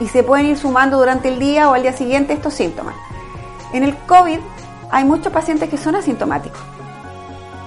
y 0.00 0.08
se 0.08 0.22
pueden 0.22 0.46
ir 0.46 0.58
sumando 0.58 0.98
durante 0.98 1.28
el 1.28 1.38
día 1.38 1.70
o 1.70 1.74
al 1.74 1.82
día 1.82 1.92
siguiente 1.92 2.32
estos 2.32 2.54
síntomas. 2.54 2.94
En 3.72 3.84
el 3.84 3.96
COVID 3.96 4.40
hay 4.90 5.04
muchos 5.04 5.32
pacientes 5.32 5.68
que 5.68 5.76
son 5.76 5.94
asintomáticos. 5.94 6.60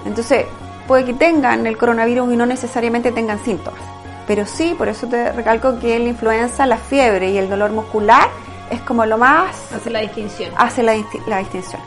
Entonces, 0.04 0.46
puede 0.88 1.04
que 1.04 1.14
tengan 1.14 1.66
el 1.66 1.76
coronavirus 1.78 2.32
y 2.32 2.36
no 2.36 2.46
necesariamente 2.46 3.12
tengan 3.12 3.38
síntomas. 3.44 3.80
Pero 4.26 4.44
sí, 4.46 4.74
por 4.76 4.88
eso 4.88 5.06
te 5.06 5.30
recalco 5.32 5.78
que 5.78 5.98
la 5.98 6.08
influenza 6.08 6.66
la 6.66 6.76
fiebre 6.78 7.30
y 7.30 7.38
el 7.38 7.48
dolor 7.48 7.70
muscular 7.70 8.28
es 8.70 8.80
como 8.80 9.06
lo 9.06 9.16
más 9.16 9.54
Hace 9.74 9.90
la 9.90 10.00
distinción. 10.00 10.50
hace 10.56 10.82
la, 10.82 10.94
la 11.26 11.38
distinción. 11.38 11.80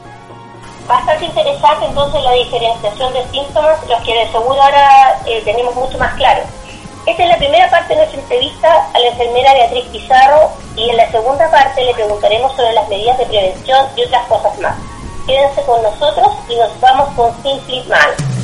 Bastante 0.87 1.25
interesante 1.25 1.85
entonces 1.85 2.23
la 2.23 2.31
diferenciación 2.33 3.13
de 3.13 3.23
síntomas, 3.31 3.77
los 3.87 4.01
que 4.01 4.13
de 4.13 4.25
seguro 4.31 4.61
ahora 4.61 5.19
eh, 5.25 5.41
tenemos 5.45 5.75
mucho 5.75 5.97
más 5.97 6.13
claro. 6.15 6.41
Esta 7.05 7.23
es 7.23 7.29
la 7.29 7.37
primera 7.37 7.69
parte 7.69 7.89
de 7.93 7.97
nuestra 7.97 8.19
entrevista 8.21 8.87
a 8.93 8.99
la 8.99 9.07
enfermera 9.07 9.53
Beatriz 9.53 9.85
Pizarro 9.91 10.51
y 10.75 10.89
en 10.89 10.97
la 10.97 11.09
segunda 11.11 11.49
parte 11.49 11.83
le 11.83 11.93
preguntaremos 11.93 12.55
sobre 12.55 12.73
las 12.73 12.87
medidas 12.89 13.17
de 13.17 13.25
prevención 13.25 13.85
y 13.95 14.03
otras 14.03 14.25
cosas 14.27 14.59
más. 14.59 14.75
Quédense 15.27 15.61
con 15.63 15.81
nosotros 15.83 16.27
y 16.49 16.55
nos 16.55 16.79
vamos 16.79 17.09
con 17.15 17.31
Simply 17.43 17.83
Man. 17.87 18.40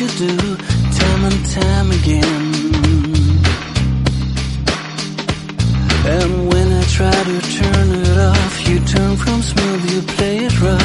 you 0.00 0.08
do 0.08 0.36
time 0.56 1.24
and 1.24 1.46
time 1.50 1.90
again. 1.92 2.44
And 6.06 6.48
when 6.52 6.72
I 6.72 6.82
try 6.84 7.12
to 7.12 7.40
turn 7.58 7.88
it 8.02 8.18
off, 8.18 8.68
you 8.68 8.80
turn 8.80 9.16
from 9.16 9.40
smooth, 9.42 9.90
you 9.92 10.02
play 10.16 10.36
it 10.46 10.60
rough. 10.60 10.83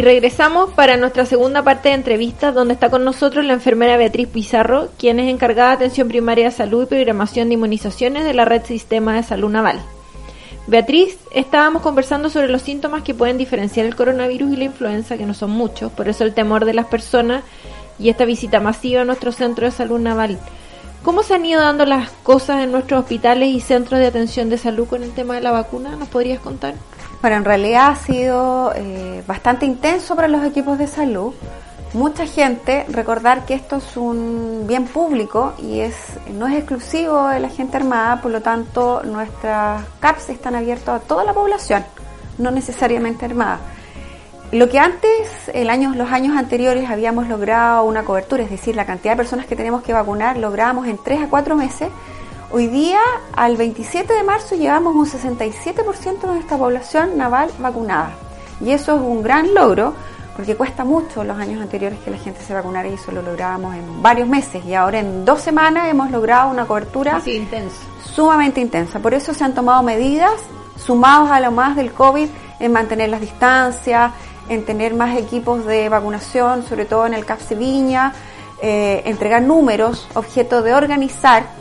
Y 0.00 0.02
regresamos 0.02 0.70
para 0.70 0.96
nuestra 0.96 1.26
segunda 1.26 1.62
parte 1.62 1.90
de 1.90 1.94
entrevistas, 1.94 2.54
donde 2.54 2.72
está 2.72 2.88
con 2.88 3.04
nosotros 3.04 3.44
la 3.44 3.52
enfermera 3.52 3.98
Beatriz 3.98 4.28
Pizarro, 4.28 4.88
quien 4.98 5.20
es 5.20 5.28
encargada 5.28 5.68
de 5.68 5.74
atención 5.74 6.08
primaria 6.08 6.46
de 6.46 6.52
salud 6.52 6.84
y 6.84 6.86
programación 6.86 7.48
de 7.48 7.54
inmunizaciones 7.56 8.24
de 8.24 8.32
la 8.32 8.46
Red 8.46 8.64
Sistema 8.64 9.14
de 9.14 9.22
Salud 9.22 9.50
Naval. 9.50 9.82
Beatriz, 10.66 11.18
estábamos 11.34 11.82
conversando 11.82 12.30
sobre 12.30 12.48
los 12.48 12.62
síntomas 12.62 13.02
que 13.02 13.12
pueden 13.12 13.36
diferenciar 13.36 13.84
el 13.84 13.94
coronavirus 13.94 14.54
y 14.54 14.56
la 14.56 14.64
influenza, 14.64 15.18
que 15.18 15.26
no 15.26 15.34
son 15.34 15.50
muchos, 15.50 15.92
por 15.92 16.08
eso 16.08 16.24
el 16.24 16.32
temor 16.32 16.64
de 16.64 16.72
las 16.72 16.86
personas 16.86 17.44
y 17.98 18.08
esta 18.08 18.24
visita 18.24 18.58
masiva 18.58 19.02
a 19.02 19.04
nuestro 19.04 19.32
centro 19.32 19.66
de 19.66 19.70
salud 19.70 20.00
naval. 20.00 20.38
¿Cómo 21.02 21.22
se 21.22 21.34
han 21.34 21.44
ido 21.44 21.60
dando 21.60 21.84
las 21.84 22.08
cosas 22.22 22.64
en 22.64 22.72
nuestros 22.72 23.00
hospitales 23.00 23.50
y 23.50 23.60
centros 23.60 24.00
de 24.00 24.06
atención 24.06 24.48
de 24.48 24.56
salud 24.56 24.88
con 24.88 25.02
el 25.02 25.12
tema 25.12 25.34
de 25.34 25.42
la 25.42 25.50
vacuna? 25.50 25.94
¿Nos 25.96 26.08
podrías 26.08 26.40
contar? 26.40 26.72
Bueno, 27.20 27.36
en 27.36 27.44
realidad 27.44 27.88
ha 27.90 27.96
sido 27.96 28.72
eh, 28.74 29.22
bastante 29.26 29.66
intenso 29.66 30.16
para 30.16 30.26
los 30.26 30.42
equipos 30.44 30.78
de 30.78 30.86
salud. 30.86 31.34
Mucha 31.92 32.24
gente, 32.24 32.86
recordar 32.88 33.44
que 33.44 33.54
esto 33.54 33.76
es 33.76 33.96
un 33.96 34.64
bien 34.66 34.86
público 34.86 35.52
y 35.58 35.80
es 35.80 35.94
no 36.32 36.46
es 36.46 36.54
exclusivo 36.54 37.28
de 37.28 37.40
la 37.40 37.48
gente 37.48 37.76
armada, 37.76 38.22
por 38.22 38.30
lo 38.30 38.40
tanto 38.40 39.02
nuestras 39.04 39.82
CAPS 39.98 40.30
están 40.30 40.54
abiertas 40.54 41.02
a 41.02 41.04
toda 41.04 41.24
la 41.24 41.34
población, 41.34 41.84
no 42.38 42.50
necesariamente 42.52 43.26
armada. 43.26 43.58
Lo 44.52 44.68
que 44.68 44.78
antes, 44.78 45.50
el 45.52 45.68
año, 45.68 45.92
los 45.94 46.10
años 46.10 46.36
anteriores, 46.36 46.88
habíamos 46.88 47.28
logrado 47.28 47.84
una 47.84 48.02
cobertura, 48.04 48.44
es 48.44 48.50
decir, 48.50 48.76
la 48.76 48.86
cantidad 48.86 49.12
de 49.12 49.18
personas 49.18 49.46
que 49.46 49.56
tenemos 49.56 49.82
que 49.82 49.92
vacunar, 49.92 50.38
logramos 50.38 50.86
en 50.86 50.96
3 50.96 51.24
a 51.24 51.28
4 51.28 51.54
meses. 51.54 51.88
Hoy 52.52 52.66
día, 52.66 52.98
al 53.36 53.56
27 53.56 54.12
de 54.12 54.24
marzo, 54.24 54.56
llevamos 54.56 54.96
un 54.96 55.06
67% 55.06 56.20
de 56.20 56.26
nuestra 56.26 56.58
población 56.58 57.16
naval 57.16 57.48
vacunada. 57.60 58.10
Y 58.60 58.72
eso 58.72 58.96
es 58.96 59.00
un 59.00 59.22
gran 59.22 59.54
logro, 59.54 59.94
porque 60.34 60.56
cuesta 60.56 60.82
mucho 60.84 61.22
los 61.22 61.38
años 61.38 61.62
anteriores 61.62 62.00
que 62.00 62.10
la 62.10 62.18
gente 62.18 62.40
se 62.42 62.52
vacunara 62.52 62.88
y 62.88 62.94
eso 62.94 63.12
lo 63.12 63.22
lográbamos 63.22 63.76
en 63.76 64.02
varios 64.02 64.26
meses. 64.26 64.64
Y 64.64 64.74
ahora 64.74 64.98
en 64.98 65.24
dos 65.24 65.42
semanas 65.42 65.88
hemos 65.90 66.10
logrado 66.10 66.50
una 66.50 66.66
cobertura 66.66 67.18
Así 67.18 67.46
sumamente 68.04 68.60
intensa. 68.60 68.98
Por 68.98 69.14
eso 69.14 69.32
se 69.32 69.44
han 69.44 69.54
tomado 69.54 69.84
medidas 69.84 70.32
sumados 70.76 71.30
a 71.30 71.38
lo 71.38 71.52
más 71.52 71.76
del 71.76 71.92
COVID 71.92 72.28
en 72.58 72.72
mantener 72.72 73.10
las 73.10 73.20
distancias, 73.20 74.10
en 74.48 74.64
tener 74.64 74.94
más 74.94 75.16
equipos 75.16 75.64
de 75.66 75.88
vacunación, 75.88 76.64
sobre 76.64 76.84
todo 76.84 77.06
en 77.06 77.14
el 77.14 77.24
CAPS 77.24 77.56
Viña, 77.56 78.12
eh, 78.60 79.02
entregar 79.04 79.40
números, 79.40 80.08
objeto 80.14 80.62
de 80.62 80.74
organizar 80.74 81.59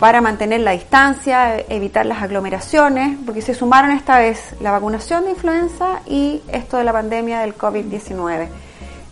para 0.00 0.20
mantener 0.20 0.60
la 0.60 0.72
distancia, 0.72 1.56
evitar 1.68 2.04
las 2.06 2.22
aglomeraciones, 2.22 3.16
porque 3.24 3.42
se 3.42 3.54
sumaron 3.54 3.90
esta 3.92 4.18
vez 4.18 4.54
la 4.60 4.70
vacunación 4.72 5.24
de 5.24 5.30
influenza 5.30 6.00
y 6.06 6.42
esto 6.48 6.76
de 6.76 6.84
la 6.84 6.92
pandemia 6.92 7.40
del 7.40 7.56
COVID-19. 7.56 8.48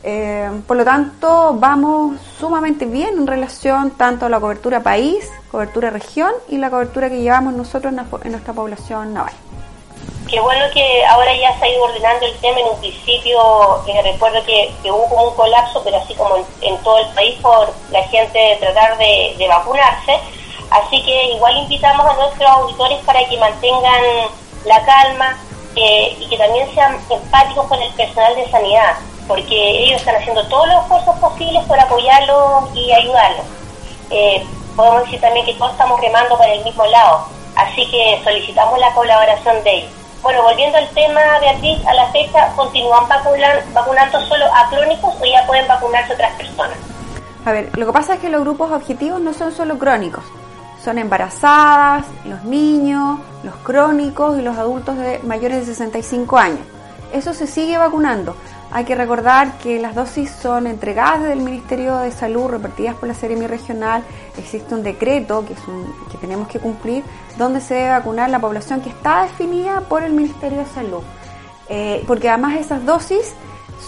Eh, 0.05 0.51
por 0.67 0.77
lo 0.77 0.85
tanto, 0.85 1.55
vamos 1.59 2.21
sumamente 2.39 2.85
bien 2.87 3.11
en 3.19 3.27
relación 3.27 3.93
tanto 3.93 4.27
a 4.27 4.29
la 4.29 4.41
cobertura 4.41 4.81
país, 4.81 5.31
cobertura 5.51 5.91
región 5.91 6.33
y 6.49 6.59
la 6.59 6.71
cobertura 6.71 7.09
que 7.09 7.21
llevamos 7.21 7.55
nosotros 7.55 7.91
en, 7.93 7.97
la- 7.97 8.07
en 8.25 8.33
nuestra 8.33 8.53
población 8.53 9.15
naval. 9.15 9.33
Qué 10.29 10.41
bueno 10.41 10.65
que 10.75 11.05
ahora 11.07 11.31
ya 11.37 11.57
se 11.59 11.65
ha 11.67 11.69
ido 11.69 11.85
ordenando 11.85 12.27
el 12.27 12.35
tema. 12.39 12.59
En 12.59 12.67
un 12.75 12.81
principio, 12.81 13.39
eh, 13.87 14.03
recuerdo 14.03 14.43
que, 14.45 14.73
que 14.83 14.91
hubo 14.91 15.07
como 15.09 15.29
un 15.29 15.35
colapso, 15.37 15.81
pero 15.85 15.99
así 15.99 16.15
como 16.15 16.37
en, 16.37 16.45
en 16.62 16.77
todo 16.83 16.99
el 16.99 17.09
país, 17.15 17.35
por 17.41 17.69
la 17.93 18.03
gente 18.05 18.57
tratar 18.59 18.97
de, 18.99 19.35
de 19.39 19.47
vacunarse. 19.47 20.12
Así 20.73 21.02
que 21.05 21.33
igual 21.35 21.57
invitamos 21.59 22.07
a 22.07 22.14
nuestros 22.14 22.49
auditores 22.49 22.99
para 23.05 23.21
que 23.29 23.37
mantengan 23.38 24.02
la 24.64 24.85
calma, 24.85 25.37
eh, 25.76 26.17
y 26.21 26.29
que 26.29 26.37
también 26.37 26.73
sean 26.75 26.99
empáticos 27.11 27.67
con 27.67 27.81
el 27.81 27.93
personal 27.95 28.35
de 28.37 28.50
sanidad, 28.50 28.95
porque 29.26 29.85
ellos 29.85 30.00
están 30.00 30.17
haciendo 30.17 30.47
todos 30.49 30.67
los 30.69 30.83
esfuerzos 30.83 31.17
posibles 31.17 31.64
por 31.64 31.79
apoyarlos 31.79 32.75
y 32.75 32.93
ayudarlos. 32.93 33.47
Eh, 34.11 34.45
podemos 34.76 35.05
decir 35.05 35.21
también 35.21 35.47
que 35.47 35.55
todos 35.55 35.73
estamos 35.73 36.00
remando 36.00 36.37
para 36.37 36.52
el 36.52 36.64
mismo 36.64 36.85
lado, 36.87 37.26
así 37.57 37.91
que 37.91 38.21
solicitamos 38.25 38.79
la 38.79 38.93
colaboración 38.95 39.62
de 39.64 39.75
ellos. 39.79 39.91
Bueno, 40.23 40.43
volviendo 40.43 40.79
al 40.79 40.88
tema, 40.91 41.21
Beatriz, 41.41 41.85
a 41.87 41.95
la 41.95 42.07
fecha, 42.12 42.52
¿continúan 42.55 43.09
vacunan- 43.09 43.73
vacunando 43.73 44.21
solo 44.26 44.47
a 44.55 44.69
crónicos 44.71 45.14
o 45.21 45.25
ya 45.25 45.45
pueden 45.47 45.67
vacunarse 45.67 46.12
otras 46.12 46.33
personas? 46.37 46.76
A 47.45 47.50
ver, 47.50 47.71
lo 47.76 47.87
que 47.87 47.93
pasa 47.93 48.14
es 48.14 48.21
que 48.21 48.29
los 48.29 48.43
grupos 48.43 48.71
objetivos 48.71 49.21
no 49.21 49.33
son 49.33 49.52
solo 49.52 49.79
crónicos, 49.79 50.23
son 50.85 50.99
embarazadas, 50.99 52.05
los 52.25 52.45
niños, 52.45 53.19
los 53.45 53.55
crónicos 53.57 54.39
y 54.39 54.43
los 54.43 54.57
adultos 54.57 54.97
de 54.97 55.21
mayores 55.25 55.61
de 55.61 55.67
65 55.75 56.39
años. 56.39 56.61
Eso 57.12 57.35
se 57.35 57.47
sigue 57.47 57.77
vacunando. 57.79 58.35
Hay 58.75 58.85
que 58.85 58.95
recordar 58.95 59.59
que 59.59 59.79
las 59.79 59.95
dosis 59.95 60.31
son 60.31 60.67
entregadas 60.67 61.21
desde 61.21 61.35
el 61.35 61.41
Ministerio 61.41 61.99
de 61.99 62.11
Salud, 62.11 62.49
repartidas 62.51 62.95
por 62.95 63.07
la 63.07 63.15
Seremi 63.15 63.47
Regional. 63.47 64.03
Existe 64.39 64.75
un 64.75 64.83
decreto 64.83 65.45
que, 65.47 65.53
es 65.53 65.69
un- 65.69 65.93
que 66.11 66.17
tenemos 66.17 66.49
que 66.49 66.59
cumplir, 66.59 67.05
donde 67.37 67.61
se 67.61 67.75
debe 67.75 67.91
vacunar 67.91 68.31
la 68.31 68.39
población 68.39 68.81
que 68.81 68.89
está 68.89 69.23
definida 69.25 69.83
por 69.83 70.03
el 70.03 70.15
Ministerio 70.15 70.59
de 70.61 70.67
Salud. 70.67 71.03
Eh, 71.69 72.03
porque 72.07 72.31
además 72.31 72.55
esas 72.57 72.85
dosis 72.87 73.35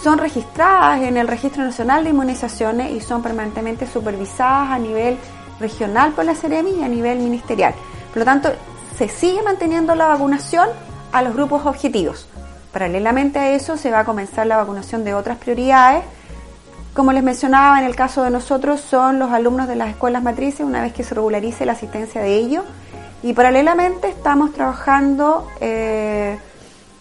son 0.03 0.19
registradas 0.19 1.01
en 1.01 1.17
el 1.17 1.27
Registro 1.27 1.63
Nacional 1.63 2.03
de 2.03 2.11
Inmunizaciones 2.11 2.91
y 2.91 2.99
son 3.01 3.23
permanentemente 3.23 3.87
supervisadas 3.87 4.69
a 4.69 4.77
nivel 4.77 5.17
regional 5.59 6.13
por 6.13 6.25
la 6.25 6.35
Ceremi 6.35 6.71
y 6.71 6.83
a 6.83 6.87
nivel 6.87 7.19
ministerial. 7.19 7.73
Por 8.09 8.19
lo 8.19 8.25
tanto, 8.25 8.51
se 8.97 9.07
sigue 9.09 9.41
manteniendo 9.41 9.95
la 9.95 10.07
vacunación 10.07 10.69
a 11.11 11.21
los 11.21 11.33
grupos 11.33 11.65
objetivos. 11.65 12.27
Paralelamente 12.71 13.39
a 13.39 13.51
eso, 13.51 13.77
se 13.77 13.91
va 13.91 13.99
a 13.99 14.05
comenzar 14.05 14.47
la 14.47 14.57
vacunación 14.57 15.03
de 15.03 15.13
otras 15.13 15.37
prioridades. 15.37 16.03
Como 16.93 17.11
les 17.11 17.23
mencionaba, 17.23 17.79
en 17.79 17.85
el 17.85 17.95
caso 17.95 18.23
de 18.23 18.29
nosotros 18.29 18.79
son 18.81 19.19
los 19.19 19.31
alumnos 19.31 19.67
de 19.67 19.75
las 19.75 19.89
escuelas 19.89 20.23
matrices, 20.23 20.61
una 20.61 20.81
vez 20.81 20.93
que 20.93 21.03
se 21.03 21.13
regularice 21.15 21.65
la 21.65 21.73
asistencia 21.73 22.21
de 22.21 22.35
ellos. 22.35 22.63
Y 23.23 23.33
paralelamente 23.33 24.07
estamos 24.07 24.53
trabajando 24.53 25.49
eh, 25.59 26.37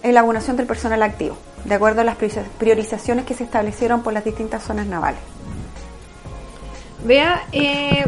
en 0.02 0.14
la 0.14 0.23
vacunación 0.23 0.56
del 0.56 0.66
personal 0.66 1.02
activo, 1.02 1.37
de 1.64 1.75
acuerdo 1.75 2.00
a 2.00 2.04
las 2.04 2.16
prioriza- 2.16 2.44
priorizaciones 2.58 3.25
que 3.25 3.34
se 3.34 3.44
establecieron 3.44 4.02
por 4.02 4.12
las 4.12 4.25
distintas 4.25 4.62
zonas 4.62 4.87
navales. 4.87 5.20
Vea, 7.04 7.42
eh, 7.52 8.06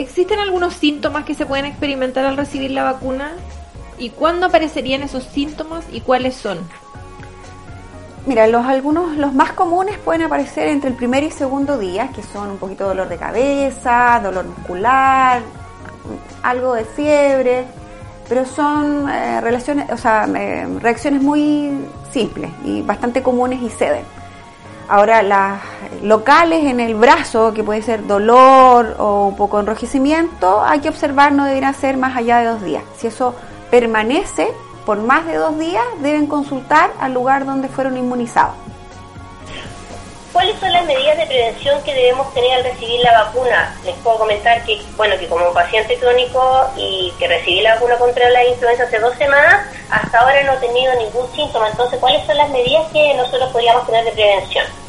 ¿existen 0.00 0.38
algunos 0.38 0.74
síntomas 0.74 1.24
que 1.24 1.34
se 1.34 1.46
pueden 1.46 1.66
experimentar 1.66 2.24
al 2.24 2.36
recibir 2.36 2.70
la 2.70 2.84
vacuna? 2.84 3.32
¿Y 3.98 4.10
cuándo 4.10 4.46
aparecerían 4.46 5.02
esos 5.02 5.24
síntomas 5.24 5.84
y 5.92 6.00
cuáles 6.00 6.34
son? 6.34 6.58
Mira, 8.26 8.46
los 8.46 8.66
algunos, 8.66 9.16
los 9.16 9.32
más 9.32 9.52
comunes 9.52 9.96
pueden 9.98 10.22
aparecer 10.22 10.68
entre 10.68 10.90
el 10.90 10.96
primer 10.96 11.24
y 11.24 11.30
segundo 11.30 11.78
día, 11.78 12.10
que 12.14 12.22
son 12.22 12.50
un 12.50 12.58
poquito 12.58 12.86
dolor 12.86 13.08
de 13.08 13.16
cabeza, 13.16 14.20
dolor 14.22 14.44
muscular, 14.44 15.40
algo 16.42 16.74
de 16.74 16.84
fiebre, 16.84 17.64
pero 18.28 18.44
son 18.44 19.08
eh, 19.08 19.40
relaciones, 19.40 19.90
o 19.90 19.96
sea, 19.96 20.28
eh, 20.36 20.66
reacciones 20.80 21.22
muy 21.22 21.72
simples 22.12 22.50
y 22.64 22.82
bastante 22.82 23.22
comunes 23.22 23.62
y 23.62 23.70
ceden. 23.70 24.04
Ahora, 24.90 25.22
las 25.22 25.60
locales 26.02 26.64
en 26.64 26.80
el 26.80 26.96
brazo, 26.96 27.54
que 27.54 27.62
puede 27.62 27.80
ser 27.80 28.08
dolor 28.08 28.96
o 28.98 29.28
un 29.28 29.36
poco 29.36 29.60
enrojecimiento, 29.60 30.64
hay 30.64 30.80
que 30.80 30.88
observar, 30.88 31.30
no 31.30 31.44
deberán 31.44 31.74
ser 31.74 31.96
más 31.96 32.16
allá 32.16 32.40
de 32.40 32.46
dos 32.46 32.60
días. 32.60 32.82
Si 32.96 33.06
eso 33.06 33.32
permanece 33.70 34.48
por 34.84 34.98
más 34.98 35.26
de 35.26 35.36
dos 35.36 35.56
días, 35.60 35.84
deben 36.00 36.26
consultar 36.26 36.90
al 36.98 37.14
lugar 37.14 37.46
donde 37.46 37.68
fueron 37.68 37.96
inmunizados. 37.96 38.56
¿Cuáles 40.32 40.58
son 40.58 40.72
las 40.72 40.84
medidas 40.86 41.16
de 41.18 41.26
prevención 41.26 41.80
que 41.84 41.94
debemos 41.94 42.34
tener 42.34 42.52
al 42.54 42.64
recibir 42.64 43.00
la 43.02 43.24
vacuna? 43.24 43.76
Les 43.84 43.94
puedo 43.98 44.18
comentar 44.18 44.64
que, 44.64 44.82
bueno, 44.96 45.16
que 45.20 45.28
como 45.28 45.52
paciente 45.52 45.98
crónico 45.98 46.68
y 46.76 47.12
que 47.16 47.28
recibí 47.28 47.60
la 47.60 47.74
vacuna 47.74 47.96
contra 47.96 48.28
la 48.30 48.44
influenza 48.44 48.82
hace 48.82 48.98
dos 48.98 49.16
semanas, 49.16 49.66
hasta 49.88 50.18
ahora 50.18 50.42
no 50.42 50.54
he 50.54 50.56
tenido 50.56 50.92
ningún 50.96 51.30
síntoma. 51.32 51.68
Entonces, 51.68 52.00
¿cuáles 52.00 52.26
son 52.26 52.36
las 52.36 52.50
medidas 52.50 52.90
que 52.92 53.14
nosotros 53.14 53.50
podríamos 53.50 53.86
tener 53.86 54.04
de 54.04 54.10
prevención? 54.10 54.79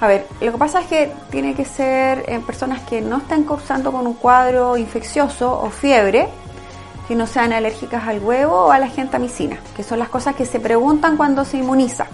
A 0.00 0.06
ver, 0.06 0.26
lo 0.40 0.52
que 0.52 0.58
pasa 0.58 0.80
es 0.80 0.86
que 0.86 1.12
tiene 1.30 1.54
que 1.54 1.64
ser 1.66 2.24
en 2.28 2.42
personas 2.42 2.80
que 2.82 3.02
no 3.02 3.18
estén 3.18 3.44
cursando 3.44 3.92
con 3.92 4.06
un 4.06 4.14
cuadro 4.14 4.76
infeccioso 4.78 5.60
o 5.60 5.68
fiebre, 5.70 6.28
que 7.06 7.14
no 7.14 7.26
sean 7.26 7.52
alérgicas 7.52 8.06
al 8.06 8.20
huevo 8.20 8.66
o 8.66 8.70
a 8.72 8.78
la 8.78 8.88
gentamicina, 8.88 9.58
que 9.76 9.82
son 9.82 9.98
las 9.98 10.08
cosas 10.08 10.36
que 10.36 10.46
se 10.46 10.58
preguntan 10.60 11.16
cuando 11.16 11.44
se 11.44 11.58
inmuniza. 11.58 12.06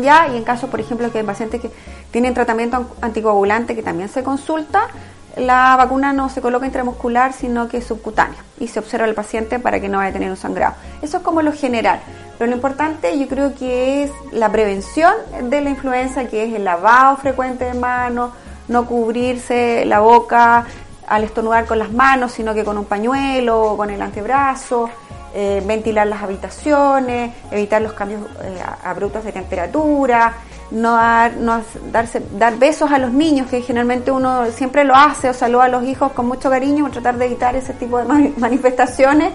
Ya, 0.00 0.28
y 0.28 0.36
en 0.36 0.44
caso, 0.44 0.68
por 0.68 0.78
ejemplo, 0.80 1.10
que 1.10 1.18
hay 1.18 1.24
pacientes 1.24 1.60
que 1.60 1.70
tienen 2.10 2.32
tratamiento 2.32 2.76
an- 2.76 2.86
anticoagulante 3.00 3.74
que 3.74 3.82
también 3.82 4.08
se 4.08 4.22
consulta, 4.22 4.88
la 5.36 5.74
vacuna 5.76 6.12
no 6.12 6.28
se 6.28 6.40
coloca 6.42 6.66
intramuscular, 6.66 7.32
sino 7.32 7.66
que 7.66 7.80
subcutánea 7.80 8.38
y 8.60 8.68
se 8.68 8.78
observa 8.78 9.06
al 9.06 9.14
paciente 9.14 9.58
para 9.58 9.80
que 9.80 9.88
no 9.88 9.98
vaya 9.98 10.10
a 10.10 10.12
tener 10.12 10.30
un 10.30 10.36
sangrado. 10.36 10.74
Eso 11.00 11.16
es 11.16 11.22
como 11.22 11.42
lo 11.42 11.52
general. 11.52 12.00
Pero 12.42 12.50
lo 12.50 12.56
importante 12.56 13.16
yo 13.20 13.28
creo 13.28 13.54
que 13.54 14.02
es 14.02 14.10
la 14.32 14.50
prevención 14.50 15.12
de 15.42 15.60
la 15.60 15.70
influenza, 15.70 16.24
que 16.24 16.42
es 16.42 16.52
el 16.52 16.64
lavado 16.64 17.16
frecuente 17.18 17.66
de 17.66 17.74
manos, 17.74 18.32
no 18.66 18.84
cubrirse 18.84 19.84
la 19.84 20.00
boca 20.00 20.66
al 21.06 21.22
estornudar 21.22 21.66
con 21.66 21.78
las 21.78 21.92
manos, 21.92 22.32
sino 22.32 22.52
que 22.52 22.64
con 22.64 22.76
un 22.78 22.84
pañuelo 22.86 23.62
o 23.62 23.76
con 23.76 23.90
el 23.90 24.02
antebrazo, 24.02 24.90
eh, 25.32 25.62
ventilar 25.64 26.08
las 26.08 26.20
habitaciones, 26.20 27.30
evitar 27.52 27.80
los 27.80 27.92
cambios 27.92 28.22
eh, 28.42 28.60
abruptos 28.82 29.22
de 29.22 29.30
temperatura, 29.30 30.32
no, 30.72 30.94
dar, 30.96 31.36
no 31.36 31.60
darse, 31.92 32.24
dar 32.36 32.58
besos 32.58 32.90
a 32.90 32.98
los 32.98 33.12
niños, 33.12 33.46
que 33.48 33.60
generalmente 33.62 34.10
uno 34.10 34.46
siempre 34.46 34.82
lo 34.82 34.96
hace, 34.96 35.28
o 35.30 35.32
saluda 35.32 35.66
a 35.66 35.68
los 35.68 35.84
hijos 35.84 36.10
con 36.10 36.26
mucho 36.26 36.50
cariño, 36.50 36.90
tratar 36.90 37.18
de 37.18 37.26
evitar 37.26 37.54
ese 37.54 37.72
tipo 37.74 37.98
de 37.98 38.04
mani- 38.04 38.34
manifestaciones, 38.36 39.30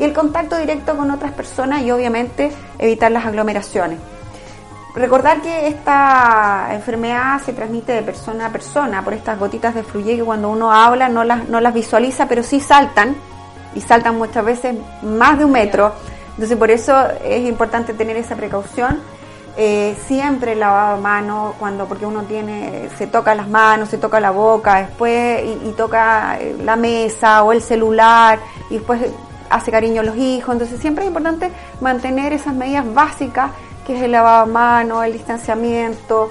y 0.00 0.04
el 0.04 0.14
contacto 0.14 0.56
directo 0.56 0.96
con 0.96 1.10
otras 1.10 1.32
personas 1.32 1.82
y 1.82 1.90
obviamente 1.90 2.50
evitar 2.78 3.12
las 3.12 3.26
aglomeraciones. 3.26 3.98
Recordar 4.94 5.42
que 5.42 5.68
esta 5.68 6.68
enfermedad 6.72 7.40
se 7.44 7.52
transmite 7.52 7.92
de 7.92 8.02
persona 8.02 8.46
a 8.46 8.50
persona 8.50 9.04
por 9.04 9.12
estas 9.12 9.38
gotitas 9.38 9.74
de 9.74 9.84
fluye 9.84 10.16
que 10.16 10.24
cuando 10.24 10.48
uno 10.48 10.72
habla 10.72 11.08
no 11.10 11.22
las, 11.22 11.48
no 11.48 11.60
las 11.60 11.74
visualiza, 11.74 12.26
pero 12.26 12.42
sí 12.42 12.60
saltan 12.60 13.14
y 13.74 13.82
saltan 13.82 14.16
muchas 14.16 14.44
veces 14.44 14.74
más 15.02 15.38
de 15.38 15.44
un 15.44 15.52
metro. 15.52 15.92
Entonces 16.30 16.56
por 16.56 16.70
eso 16.70 16.96
es 17.22 17.46
importante 17.46 17.92
tener 17.92 18.16
esa 18.16 18.36
precaución. 18.36 19.00
Eh, 19.56 19.96
siempre 20.06 20.54
lavado 20.54 20.96
de 20.96 21.02
manos 21.02 21.54
cuando 21.58 21.84
porque 21.84 22.06
uno 22.06 22.22
tiene 22.22 22.88
se 22.96 23.08
toca 23.08 23.34
las 23.34 23.48
manos 23.48 23.88
se 23.88 23.98
toca 23.98 24.20
la 24.20 24.30
boca 24.30 24.76
después 24.76 25.42
y, 25.44 25.68
y 25.68 25.72
toca 25.72 26.38
eh, 26.40 26.56
la 26.62 26.76
mesa 26.76 27.42
o 27.42 27.50
el 27.50 27.60
celular 27.60 28.38
y 28.70 28.74
después 28.74 29.00
hace 29.50 29.70
cariño 29.70 30.00
a 30.00 30.04
los 30.04 30.16
hijos 30.16 30.52
entonces 30.54 30.80
siempre 30.80 31.04
es 31.04 31.08
importante 31.08 31.50
mantener 31.80 32.32
esas 32.32 32.54
medidas 32.54 32.84
básicas 32.94 33.50
que 33.86 33.96
es 33.96 34.02
el 34.02 34.12
lavado 34.12 34.46
de 34.46 34.52
manos 34.52 35.04
el 35.04 35.12
distanciamiento 35.12 36.30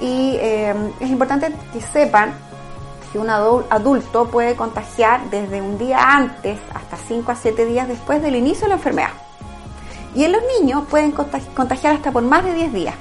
y 0.00 0.36
eh, 0.40 0.74
es 1.00 1.08
importante 1.08 1.52
que 1.72 1.80
sepan 1.80 2.34
que 3.12 3.18
un 3.18 3.28
adu- 3.28 3.64
adulto 3.70 4.26
puede 4.28 4.54
contagiar 4.56 5.20
desde 5.30 5.62
un 5.62 5.78
día 5.78 5.98
antes 6.00 6.58
hasta 6.74 6.96
5 7.08 7.32
a 7.32 7.34
7 7.36 7.64
días 7.64 7.88
después 7.88 8.20
del 8.20 8.36
inicio 8.36 8.62
de 8.64 8.68
la 8.70 8.74
enfermedad. 8.74 9.10
Y 10.14 10.24
en 10.24 10.32
los 10.32 10.42
niños 10.60 10.84
pueden 10.90 11.14
contag- 11.14 11.54
contagiar 11.54 11.94
hasta 11.94 12.10
por 12.10 12.22
más 12.24 12.44
de 12.44 12.52
10 12.54 12.72
días. 12.72 12.94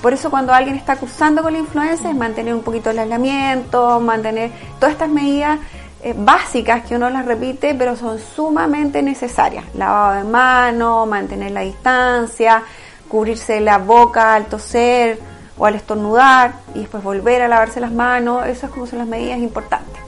Por 0.00 0.12
eso 0.12 0.30
cuando 0.30 0.54
alguien 0.54 0.76
está 0.76 0.96
cursando 0.96 1.42
con 1.42 1.52
la 1.52 1.58
influenza 1.58 2.08
es 2.08 2.16
mantener 2.16 2.54
un 2.54 2.62
poquito 2.62 2.90
el 2.90 2.98
aislamiento, 3.00 3.98
mantener 4.00 4.52
todas 4.78 4.92
estas 4.92 5.08
medidas 5.10 5.58
eh, 6.02 6.14
básicas 6.16 6.84
que 6.84 6.94
uno 6.94 7.10
las 7.10 7.26
repite, 7.26 7.74
pero 7.74 7.96
son 7.96 8.18
sumamente 8.18 9.02
necesarias. 9.02 9.64
Lavado 9.74 10.16
de 10.16 10.24
manos, 10.24 11.08
mantener 11.08 11.50
la 11.50 11.62
distancia, 11.62 12.62
cubrirse 13.08 13.60
la 13.60 13.78
boca 13.78 14.34
al 14.34 14.46
toser 14.46 15.18
o 15.56 15.66
al 15.66 15.74
estornudar 15.74 16.54
y 16.74 16.80
después 16.80 17.02
volver 17.02 17.42
a 17.42 17.48
lavarse 17.48 17.80
las 17.80 17.92
manos. 17.92 18.46
Esas 18.46 18.70
como 18.70 18.86
son 18.86 19.00
las 19.00 19.08
medidas 19.08 19.38
importantes. 19.38 20.00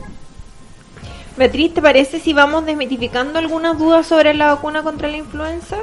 Beatriz, 1.37 1.75
¿te 1.75 1.83
parece 1.83 2.21
si 2.21 2.35
vamos 2.35 2.67
desmitificando 2.67 3.39
algunas 3.39 3.79
dudas 3.79 4.07
sobre 4.07 4.35
la 4.35 4.55
vacuna 4.55 4.83
contra 4.83 5.09
la 5.09 5.17
influenza? 5.17 5.77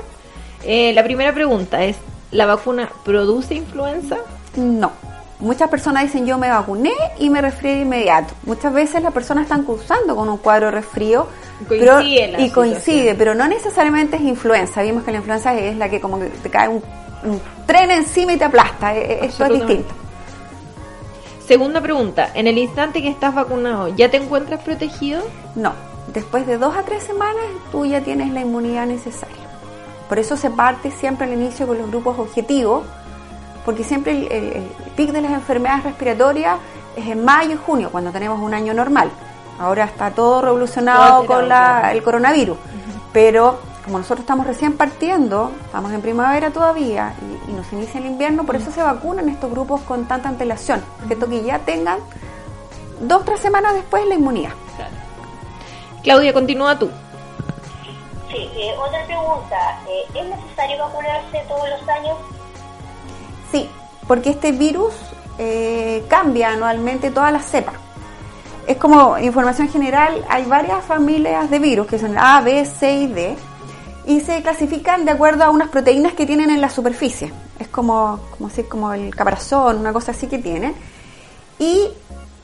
Eh, 0.63 0.93
la 0.93 1.04
primera 1.04 1.34
pregunta 1.34 1.84
es, 1.84 1.98
¿la 2.32 2.46
vacuna 2.46 2.89
produce 3.04 3.56
influenza? 3.56 4.17
No. 4.56 4.91
Muchas 5.39 5.69
personas 5.69 6.04
dicen 6.04 6.26
yo 6.26 6.38
me 6.39 6.50
vacuné 6.50 6.93
y 7.19 7.30
me 7.30 7.41
resfrié 7.41 7.76
de 7.76 7.82
inmediato. 7.82 8.34
Muchas 8.45 8.73
veces 8.73 9.04
las 9.04 9.13
personas 9.13 9.43
están 9.43 9.63
cursando 9.63 10.15
con 10.15 10.28
un 10.30 10.38
cuadro 10.38 10.65
de 10.67 10.71
resfrío 10.71 11.28
pero- 11.69 12.00
y 12.39 12.50
coincide, 12.52 13.13
pero 13.15 13.36
no 13.36 13.47
necesariamente 13.47 14.15
es 14.15 14.23
influenza. 14.23 14.82
Vimos 14.82 15.04
que 15.04 15.12
la 15.12 15.17
influenza 15.17 15.54
es 15.54 15.78
la 15.78 15.89
que 15.89 16.02
como 16.02 16.19
que 16.19 16.26
te 16.26 16.50
cae 16.50 16.67
un, 16.69 16.82
un 17.23 17.39
tren 17.67 17.91
encima 17.91 18.34
y 18.34 18.38
te 18.38 18.45
aplasta. 18.45 18.95
E- 18.95 19.00
e- 19.00 19.26
Esto 19.26 19.43
es 19.45 19.50
distinto. 19.67 19.93
Segunda 21.47 21.80
pregunta, 21.82 22.30
en 22.34 22.47
el 22.47 22.58
instante 22.58 23.02
que 23.02 23.08
estás 23.10 23.34
vacunado, 23.34 23.88
¿ya 23.95 24.10
te 24.12 24.17
encuentras 24.17 24.62
protegido? 24.62 25.21
No. 25.56 25.71
Después 26.13 26.45
de 26.47 26.58
dos 26.58 26.76
a 26.76 26.84
tres 26.84 27.04
semanas 27.04 27.43
tú 27.71 27.86
ya 27.86 28.02
tienes 28.02 28.32
la 28.34 28.41
inmunidad 28.41 28.86
necesaria. 28.86 29.36
Por 30.10 30.19
eso 30.19 30.36
se 30.36 30.50
parte 30.50 30.89
siempre 30.91 31.26
al 31.28 31.34
inicio 31.34 31.67
con 31.67 31.78
los 31.78 31.88
grupos 31.89 32.17
objetivos, 32.19 32.84
porque 33.68 33.84
siempre 33.84 34.14
el, 34.14 34.32
el- 34.32 34.54
el 34.54 34.64
pic 34.96 35.12
de 35.12 35.20
las 35.22 35.34
enfermedades 35.34 35.84
respiratorias 35.84 36.58
es 36.96 37.06
en 37.06 37.26
mayo 37.26 37.56
y 37.56 37.58
junio, 37.58 37.90
cuando 37.92 38.12
tenemos 38.12 38.40
un 38.40 38.54
año 38.54 38.74
normal. 38.74 39.12
Ahora 39.60 39.84
está 39.84 40.12
todo 40.12 40.42
revolucionado 40.42 41.18
Todo 41.18 41.26
con 41.28 41.50
la- 41.50 41.92
el 41.92 42.02
coronavirus, 42.02 42.58
pero 43.12 43.60
como 43.84 43.98
nosotros 43.98 44.22
estamos 44.22 44.48
recién 44.48 44.78
partiendo, 44.78 45.52
estamos 45.66 45.92
en 45.92 46.02
primavera 46.02 46.50
todavía 46.52 47.14
y, 47.48 47.52
y 47.52 47.54
nos 47.54 47.72
inicia 47.74 48.00
el 48.00 48.06
invierno, 48.06 48.46
por 48.46 48.56
eso 48.56 48.72
se 48.72 48.82
vacunan 48.82 49.28
estos 49.28 49.52
grupos 49.52 49.82
con 49.82 50.06
tanta 50.06 50.30
antelación, 50.30 50.82
que 51.10 51.44
ya 51.44 51.60
tengan 51.60 52.00
dos 53.02 53.22
o 53.22 53.26
tres 53.26 53.42
semanas 53.42 53.74
después 53.74 54.06
la 54.08 54.16
inmunidad. 54.16 54.52
Claudia, 56.04 56.32
continúa 56.34 56.80
tú. 56.80 56.90
Sí, 58.30 58.38
eh, 58.56 58.74
otra 58.78 59.04
pregunta. 59.06 59.58
eh, 59.90 60.20
¿Es 60.20 60.26
necesario 60.26 60.78
vacunarse 60.80 61.44
todos 61.50 61.68
los 61.70 61.90
años? 61.90 62.18
Sí, 63.52 63.70
porque 64.08 64.32
este 64.32 64.52
virus 64.52 64.94
eh, 65.38 66.04
cambia 66.10 66.50
anualmente 66.52 67.12
todas 67.12 67.32
las 67.32 67.46
cepas. 67.46 67.76
Es 68.68 68.78
como 68.78 69.18
información 69.18 69.70
general, 69.70 70.26
hay 70.30 70.44
varias 70.46 70.84
familias 70.84 71.50
de 71.50 71.60
virus 71.60 71.88
que 71.88 71.98
son 72.00 72.18
A, 72.18 72.42
B, 72.42 72.66
C 72.66 72.94
y 72.94 73.08
D 73.08 73.36
y 74.06 74.20
se 74.22 74.42
clasifican 74.42 75.06
de 75.06 75.12
acuerdo 75.12 75.44
a 75.46 75.50
unas 75.50 75.70
proteínas 75.70 76.14
que 76.14 76.26
tienen 76.26 76.50
en 76.50 76.60
la 76.62 76.70
superficie. 76.70 77.32
Es 77.60 77.68
como, 77.70 78.20
como, 78.38 78.50
si- 78.50 78.64
como 78.64 78.94
el 78.94 79.16
caparazón, 79.16 79.78
una 79.80 79.94
cosa 79.94 80.12
así 80.12 80.28
que 80.28 80.38
tienen. 80.40 80.74
Y 81.60 81.88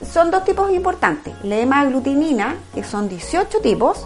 son 0.06 0.32
dos 0.32 0.44
tipos 0.44 0.72
importantes, 0.72 1.34
la 1.44 1.58
hemaglutinina, 1.58 2.56
que 2.74 2.84
son 2.84 3.08
18 3.10 3.60
tipos, 3.60 4.06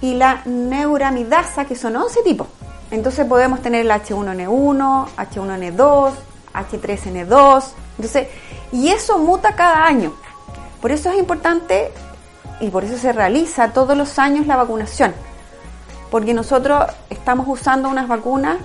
y 0.00 0.14
la 0.14 0.42
neuramidasa, 0.44 1.64
que 1.64 1.74
son 1.76 1.96
11 1.96 2.22
tipos. 2.22 2.46
Entonces 2.90 3.26
podemos 3.26 3.60
tener 3.62 3.82
el 3.82 3.90
H1N1, 3.90 5.06
H1N2, 5.16 6.12
H3N2, 6.52 7.64
entonces, 7.96 8.28
y 8.72 8.88
eso 8.88 9.18
muta 9.18 9.54
cada 9.54 9.84
año. 9.84 10.12
Por 10.80 10.92
eso 10.92 11.10
es 11.10 11.18
importante 11.18 11.90
y 12.60 12.68
por 12.68 12.84
eso 12.84 12.96
se 12.98 13.12
realiza 13.12 13.72
todos 13.72 13.96
los 13.96 14.18
años 14.18 14.46
la 14.46 14.56
vacunación, 14.56 15.14
porque 16.10 16.34
nosotros 16.34 16.84
estamos 17.10 17.46
usando 17.48 17.88
unas 17.88 18.08
vacunas 18.08 18.58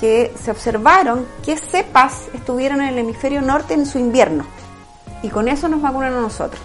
que 0.00 0.32
se 0.42 0.50
observaron 0.50 1.26
qué 1.44 1.56
cepas 1.56 2.28
estuvieron 2.32 2.80
en 2.80 2.88
el 2.88 2.98
hemisferio 2.98 3.42
norte 3.42 3.74
en 3.74 3.84
su 3.84 3.98
invierno 3.98 4.44
y 5.22 5.28
con 5.28 5.48
eso 5.48 5.68
nos 5.68 5.82
vacunan 5.82 6.14
a 6.14 6.20
nosotros. 6.20 6.60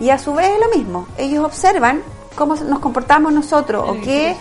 Y 0.00 0.10
a 0.10 0.18
su 0.18 0.34
vez 0.34 0.48
es 0.48 0.58
lo 0.58 0.76
mismo, 0.76 1.06
ellos 1.16 1.44
observan 1.44 2.02
cómo 2.34 2.56
nos 2.56 2.80
comportamos 2.80 3.32
nosotros 3.32 3.84
o 3.88 4.00
qué 4.00 4.36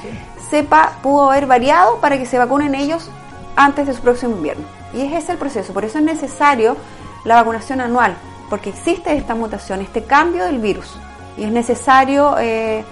cepa 0.50 0.94
pudo 1.04 1.30
haber 1.30 1.46
variado 1.46 1.98
para 2.00 2.18
que 2.18 2.26
se 2.26 2.38
vacunen 2.38 2.74
ellos 2.74 3.10
antes 3.56 3.86
de 3.86 3.94
su 3.94 4.02
próximo 4.02 4.36
invierno. 4.36 4.81
Y 4.94 5.02
es 5.02 5.14
ese 5.14 5.34
el 5.34 5.38
proceso, 5.38 5.74
por 5.74 5.86
eso 5.86 6.00
es 6.00 6.04
necesario 6.04 6.76
la 7.24 7.36
vacunación 7.36 7.82
anual, 7.82 8.16
porque 8.50 8.70
existe 8.70 9.16
esta 9.16 9.36
mutación, 9.36 9.82
este 9.82 10.04
cambio 10.04 10.46
del 10.46 10.60
virus, 10.60 10.98
y 11.38 11.44
es 11.44 11.52
necesario 11.52 12.38
eh, 12.40 12.84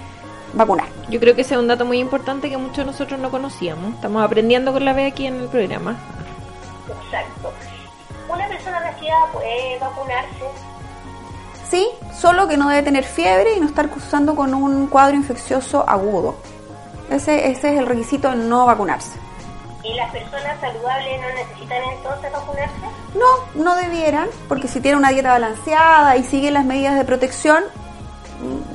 vacunar. 0.54 0.88
Yo 1.10 1.20
creo 1.20 1.36
que 1.36 1.42
ese 1.42 1.56
es 1.56 1.60
un 1.60 1.68
dato 1.68 1.86
muy 1.86 2.00
importante 2.00 2.50
que 2.50 2.58
muchos 2.58 2.78
de 2.78 2.86
nosotros 2.86 3.20
no 3.20 3.32
conocíamos. 3.32 3.96
Estamos 3.96 4.24
aprendiendo 4.24 4.72
con 4.72 4.86
la 4.86 4.94
B 4.94 5.06
aquí 5.06 5.26
en 5.26 5.36
el 5.36 5.48
programa. 5.48 5.98
Exacto. 7.06 7.52
¿Una 8.32 8.48
persona 8.48 8.80
resfriada 8.80 9.26
puede 9.34 9.80
vacunarse? 9.80 10.46
Sí, 11.70 11.88
solo 12.16 12.48
que 12.48 12.58
no 12.58 12.70
debe 12.70 12.84
tener 12.84 13.04
fiebre 13.04 13.56
y 13.56 13.60
no 13.60 13.68
estar 13.68 13.90
cursando 13.90 14.36
con 14.36 14.54
un 14.54 14.88
cuadro 14.88 15.16
infeccioso 15.16 15.88
agudo. 15.88 16.36
Ese, 17.10 17.50
ese 17.50 17.74
es 17.74 17.80
el 17.80 17.86
requisito 17.86 18.30
de 18.30 18.38
no 18.38 18.66
vacunarse. 18.66 19.18
¿Y 19.84 19.94
las 19.94 20.12
personas 20.12 20.60
saludables 20.60 21.22
no 21.22 21.28
necesitan 21.36 21.84
entonces 21.96 22.32
vacunarse? 22.32 22.76
No, 23.15 23.63
no 23.63 23.76
debieran, 23.76 24.28
porque 24.48 24.68
si 24.68 24.82
tiene 24.82 24.98
una 24.98 25.10
dieta 25.10 25.32
balanceada 25.32 26.18
y 26.18 26.24
sigue 26.24 26.52
las 26.52 26.65
medidas 26.65 26.98
de 26.98 27.06
protección, 27.06 27.63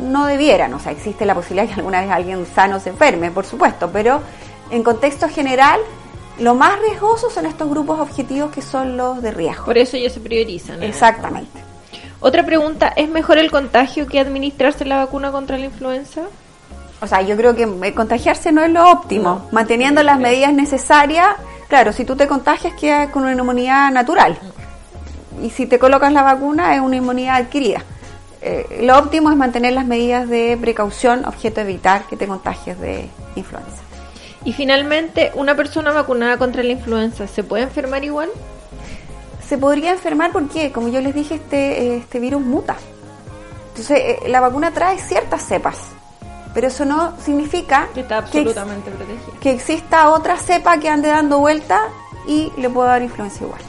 no 0.01 0.27
debieran. 0.27 0.73
O 0.75 0.79
sea, 0.79 0.93
existe 0.93 1.27
la 1.27 1.35
posibilidad 1.35 1.69
que 1.69 1.81
alguna 1.81 2.01
vez 2.01 2.11
alguien 2.11 2.47
sano 2.47 2.81
se 2.81 2.90
enferme, 2.90 3.31
por 3.31 3.45
supuesto, 3.45 3.90
pero 3.93 4.23
en 4.71 4.83
contexto 4.83 5.29
general, 5.29 5.81
lo 6.38 6.55
más 6.55 6.79
riesgoso 6.81 7.31
son 7.31 7.47
estos 7.47 7.69
grupos 7.69 8.01
objetivos 8.01 8.51
que 8.51 8.62
son 8.62 8.97
los 8.97 9.23
de 9.23 9.31
riesgo. 9.31 9.67
Por 9.67 9.79
eso 9.79 9.97
ya 9.97 10.11
se 10.11 10.21
priorizan. 10.21 10.83
¿eh? 10.83 10.88
Exactamente. 10.88 11.61
Otra 12.21 12.45
pregunta, 12.45 12.88
¿es 12.97 13.09
mejor 13.09 13.37
el 13.38 13.51
contagio 13.51 14.07
que 14.07 14.19
administrarse 14.19 14.87
la 14.87 14.97
vacuna 14.97 15.31
contra 15.31 15.59
la 15.59 15.67
influenza? 15.67 16.23
O 17.00 17.07
sea, 17.07 17.22
yo 17.22 17.37
creo 17.37 17.54
que 17.54 17.64
eh, 17.64 17.94
contagiarse 17.94 18.52
no 18.52 18.62
es 18.62 18.70
lo 18.70 18.90
óptimo. 18.90 19.28
No. 19.28 19.48
Manteniendo 19.52 20.02
las 20.02 20.18
medidas 20.18 20.52
necesarias, 20.52 21.28
claro, 21.68 21.92
si 21.92 22.04
tú 22.04 22.16
te 22.16 22.26
contagias 22.26 22.74
quedas 22.74 23.11
con 23.11 23.22
una 23.22 23.33
inmunidad 23.33 23.90
natural. 23.92 24.38
Y 25.42 25.50
si 25.50 25.66
te 25.66 25.78
colocas 25.78 26.12
la 26.12 26.22
vacuna 26.22 26.74
es 26.74 26.80
una 26.80 26.96
inmunidad 26.96 27.37
adquirida. 27.37 27.83
Eh, 28.40 28.83
lo 28.83 28.98
óptimo 28.98 29.30
es 29.30 29.37
mantener 29.37 29.72
las 29.72 29.87
medidas 29.87 30.28
de 30.28 30.59
precaución, 30.61 31.24
objeto 31.24 31.57
de 31.57 31.70
evitar 31.70 32.02
que 32.04 32.16
te 32.16 32.26
contagies 32.26 32.78
de 32.78 33.09
influenza. 33.37 33.83
Y 34.44 34.52
finalmente, 34.52 35.33
¿una 35.35 35.57
persona 35.57 35.92
vacunada 35.92 36.37
contra 36.37 36.62
la 36.62 36.72
influenza 36.72 37.26
se 37.26 37.42
puede 37.42 37.62
enfermar 37.62 38.04
igual? 38.04 38.28
Se 39.48 39.57
podría 39.57 39.92
enfermar 39.92 40.30
porque, 40.33 40.72
como 40.72 40.88
yo 40.88 41.00
les 41.00 41.14
dije, 41.14 41.37
este, 41.37 41.96
este 41.96 42.20
virus 42.20 42.42
muta. 42.42 42.76
Entonces, 43.70 43.98
eh, 43.98 44.28
la 44.28 44.40
vacuna 44.40 44.72
trae 44.72 44.98
ciertas 44.98 45.42
cepas, 45.46 45.78
pero 46.55 46.69
eso 46.69 46.85
no 46.85 47.12
significa 47.21 47.88
Que 47.93 48.01
está 48.01 48.21
que 48.25 48.38
ex- 48.38 48.49
absolutamente 48.49 48.90
protegida. 48.90 49.38
que 49.40 49.51
exista 49.51 50.11
otra 50.11 50.37
cepa 50.38 50.79
que 50.79 50.88
ande 50.88 51.09
dando 51.09 51.38
vuelta 51.40 51.81
y 52.27 52.53
le 52.57 52.71
pueda 52.71 52.88
dar 52.90 53.03
influencia 53.03 53.45
igual. 53.45 53.61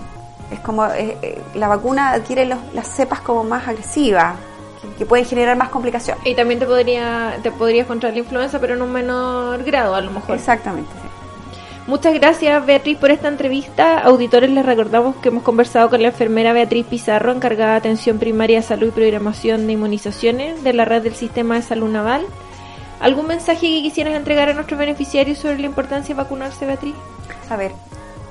Es 0.52 0.60
como 0.60 0.86
eh, 0.86 1.18
eh, 1.22 1.42
la 1.56 1.68
vacuna 1.68 2.12
adquiere 2.12 2.46
los- 2.46 2.60
las 2.74 2.88
cepas 2.88 3.20
como 3.22 3.44
más 3.44 3.68
agresivas, 3.68 4.36
que, 4.82 4.88
que 5.00 5.06
pueden 5.06 5.26
generar 5.26 5.58
más 5.58 5.70
complicaciones. 5.70 6.24
Y 6.26 6.36
también 6.36 6.60
te 6.60 6.66
podría 6.68 7.38
te 7.42 7.52
podrías 7.52 7.88
contraer 7.88 8.14
la 8.16 8.20
influenza, 8.22 8.60
pero 8.60 8.76
en 8.76 8.82
un 8.84 8.92
menor 8.92 9.64
grado 9.64 9.96
a 9.96 10.02
lo 10.02 10.12
mejor. 10.12 10.36
Exactamente. 10.36 10.90
sí. 11.02 11.10
Muchas 11.88 12.16
gracias 12.16 12.66
Beatriz 12.66 12.98
por 12.98 13.12
esta 13.12 13.28
entrevista. 13.28 14.00
Auditores 14.00 14.50
les 14.50 14.66
recordamos 14.66 15.16
que 15.18 15.30
hemos 15.30 15.44
conversado 15.44 15.90
con 15.90 16.02
la 16.02 16.08
enfermera 16.08 16.52
Beatriz 16.54 16.86
Pizarro, 16.88 17.32
encargada 17.32 17.72
de 17.74 17.78
atención 17.78 18.18
primaria, 18.18 18.62
salud 18.64 18.88
y 18.88 18.92
programación 18.92 19.68
de 19.68 19.74
inmunizaciones 19.74 20.64
de 20.64 20.74
la 20.74 20.86
red 20.86 21.04
del 21.04 21.14
Sistema 21.16 21.56
de 21.56 21.62
Salud 21.62 21.90
Naval. 21.90 22.26
¿Algún 23.00 23.28
mensaje 23.28 23.62
que 23.62 23.82
quisieras 23.82 24.16
entregar 24.16 24.50
a 24.50 24.54
nuestros 24.54 24.80
beneficiarios 24.80 25.38
sobre 25.38 25.60
la 25.60 25.66
importancia 25.66 26.16
de 26.16 26.22
vacunarse, 26.22 26.66
Beatriz? 26.66 26.96
A 27.50 27.56
ver, 27.56 27.72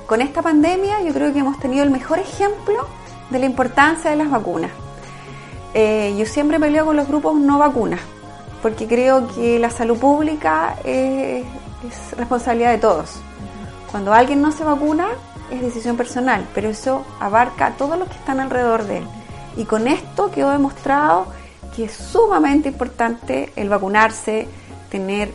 con 0.07 0.21
esta 0.21 0.41
pandemia 0.41 1.01
yo 1.01 1.13
creo 1.13 1.31
que 1.31 1.39
hemos 1.39 1.59
tenido 1.59 1.83
el 1.83 1.91
mejor 1.91 2.19
ejemplo 2.19 2.87
de 3.29 3.39
la 3.39 3.45
importancia 3.45 4.09
de 4.11 4.17
las 4.17 4.29
vacunas. 4.29 4.71
Eh, 5.73 6.15
yo 6.17 6.25
siempre 6.25 6.59
peleo 6.59 6.85
con 6.85 6.95
los 6.95 7.07
grupos 7.07 7.35
no 7.35 7.59
vacunas, 7.59 8.01
porque 8.61 8.87
creo 8.87 9.27
que 9.35 9.59
la 9.59 9.69
salud 9.69 9.97
pública 9.97 10.75
es, 10.83 11.43
es 11.87 12.17
responsabilidad 12.17 12.71
de 12.71 12.77
todos. 12.77 13.19
Cuando 13.91 14.13
alguien 14.13 14.41
no 14.41 14.51
se 14.51 14.63
vacuna 14.63 15.07
es 15.51 15.61
decisión 15.61 15.95
personal, 15.95 16.47
pero 16.53 16.69
eso 16.69 17.05
abarca 17.19 17.67
a 17.67 17.71
todos 17.71 17.97
los 17.97 18.07
que 18.07 18.15
están 18.15 18.39
alrededor 18.39 18.85
de 18.85 18.97
él. 18.97 19.07
Y 19.57 19.65
con 19.65 19.87
esto 19.87 20.31
quedó 20.31 20.51
demostrado 20.51 21.27
que 21.75 21.85
es 21.85 21.93
sumamente 21.93 22.69
importante 22.69 23.51
el 23.55 23.69
vacunarse, 23.69 24.47
tener 24.89 25.29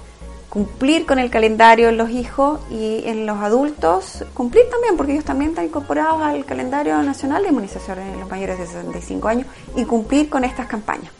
cumplir 0.50 1.06
con 1.06 1.20
el 1.20 1.30
calendario 1.30 1.88
en 1.88 1.96
los 1.96 2.10
hijos 2.10 2.60
y 2.70 3.08
en 3.08 3.24
los 3.24 3.38
adultos 3.38 4.24
cumplir 4.34 4.68
también, 4.68 4.96
porque 4.96 5.12
ellos 5.12 5.24
también 5.24 5.50
están 5.50 5.64
incorporados 5.64 6.20
al 6.20 6.44
calendario 6.44 7.00
nacional 7.02 7.42
de 7.42 7.50
inmunización 7.50 8.00
en 8.00 8.18
los 8.18 8.28
mayores 8.28 8.58
de 8.58 8.66
65 8.66 9.28
años 9.28 9.46
y 9.76 9.84
cumplir 9.84 10.28
con 10.28 10.44
estas 10.44 10.66
campañas. 10.66 11.12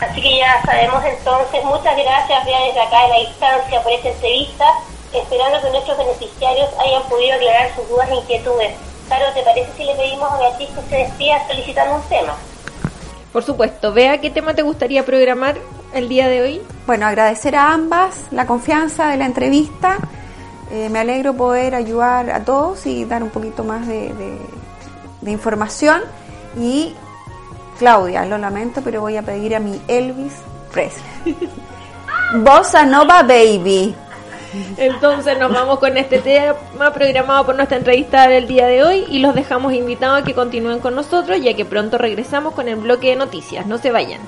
Así 0.00 0.20
que 0.20 0.38
ya 0.38 0.60
sabemos 0.64 1.02
entonces, 1.04 1.64
muchas 1.64 1.96
gracias 1.96 2.44
desde 2.44 2.80
acá 2.80 3.04
en 3.04 3.10
la 3.10 3.28
distancia 3.28 3.82
por 3.82 3.92
esta 3.92 4.08
entrevista, 4.08 4.64
esperando 5.12 5.60
que 5.60 5.70
nuestros 5.70 5.98
beneficiarios 5.98 6.68
hayan 6.78 7.02
podido 7.08 7.34
aclarar 7.34 7.74
sus 7.74 7.88
dudas 7.88 8.08
e 8.10 8.14
inquietudes. 8.16 8.74
Caro, 9.08 9.24
¿te 9.34 9.42
parece 9.42 9.70
si 9.76 9.84
le 9.84 9.94
pedimos 9.94 10.30
a 10.30 10.38
Beatriz 10.38 10.68
que 10.68 10.90
se 10.90 10.96
despida 10.96 11.46
solicitando 11.48 11.94
un 11.94 12.02
tema? 12.02 12.36
Por 13.32 13.42
supuesto, 13.44 13.92
vea 13.92 14.20
qué 14.20 14.30
tema 14.30 14.54
te 14.54 14.62
gustaría 14.62 15.04
programar 15.04 15.56
el 15.92 16.08
día 16.08 16.28
de 16.28 16.42
hoy. 16.42 16.62
Bueno, 16.86 17.06
agradecer 17.06 17.54
a 17.56 17.72
ambas 17.72 18.14
la 18.30 18.46
confianza 18.46 19.08
de 19.08 19.16
la 19.18 19.26
entrevista. 19.26 19.98
Eh, 20.70 20.88
me 20.90 20.98
alegro 20.98 21.34
poder 21.34 21.74
ayudar 21.74 22.30
a 22.30 22.44
todos 22.44 22.84
y 22.86 23.04
dar 23.04 23.22
un 23.22 23.30
poquito 23.30 23.64
más 23.64 23.86
de, 23.86 24.12
de- 24.14 24.38
de 25.20 25.30
información. 25.30 26.00
Y 26.58 26.94
Claudia, 27.78 28.24
lo 28.24 28.38
lamento, 28.38 28.80
pero 28.82 29.00
voy 29.00 29.16
a 29.16 29.22
pedir 29.22 29.54
a 29.54 29.60
mi 29.60 29.80
Elvis 29.88 30.32
Presley. 30.72 31.36
Bossa 32.42 32.84
Nova 32.84 33.22
Baby. 33.22 33.94
Entonces 34.76 35.38
nos 35.38 35.52
vamos 35.52 35.78
con 35.78 35.96
este 35.96 36.18
tema 36.18 36.92
programado 36.92 37.46
por 37.46 37.56
nuestra 37.56 37.76
entrevista 37.76 38.28
del 38.28 38.46
día 38.46 38.66
de 38.66 38.82
hoy 38.82 39.04
y 39.08 39.18
los 39.18 39.34
dejamos 39.34 39.72
invitados 39.72 40.22
a 40.22 40.24
que 40.24 40.34
continúen 40.34 40.80
con 40.80 40.94
nosotros 40.94 41.38
ya 41.40 41.54
que 41.54 41.64
pronto 41.64 41.98
regresamos 41.98 42.54
con 42.54 42.68
el 42.68 42.76
bloque 42.76 43.10
de 43.10 43.16
noticias. 43.16 43.66
No 43.66 43.78
se 43.78 43.90
vayan. 43.90 44.20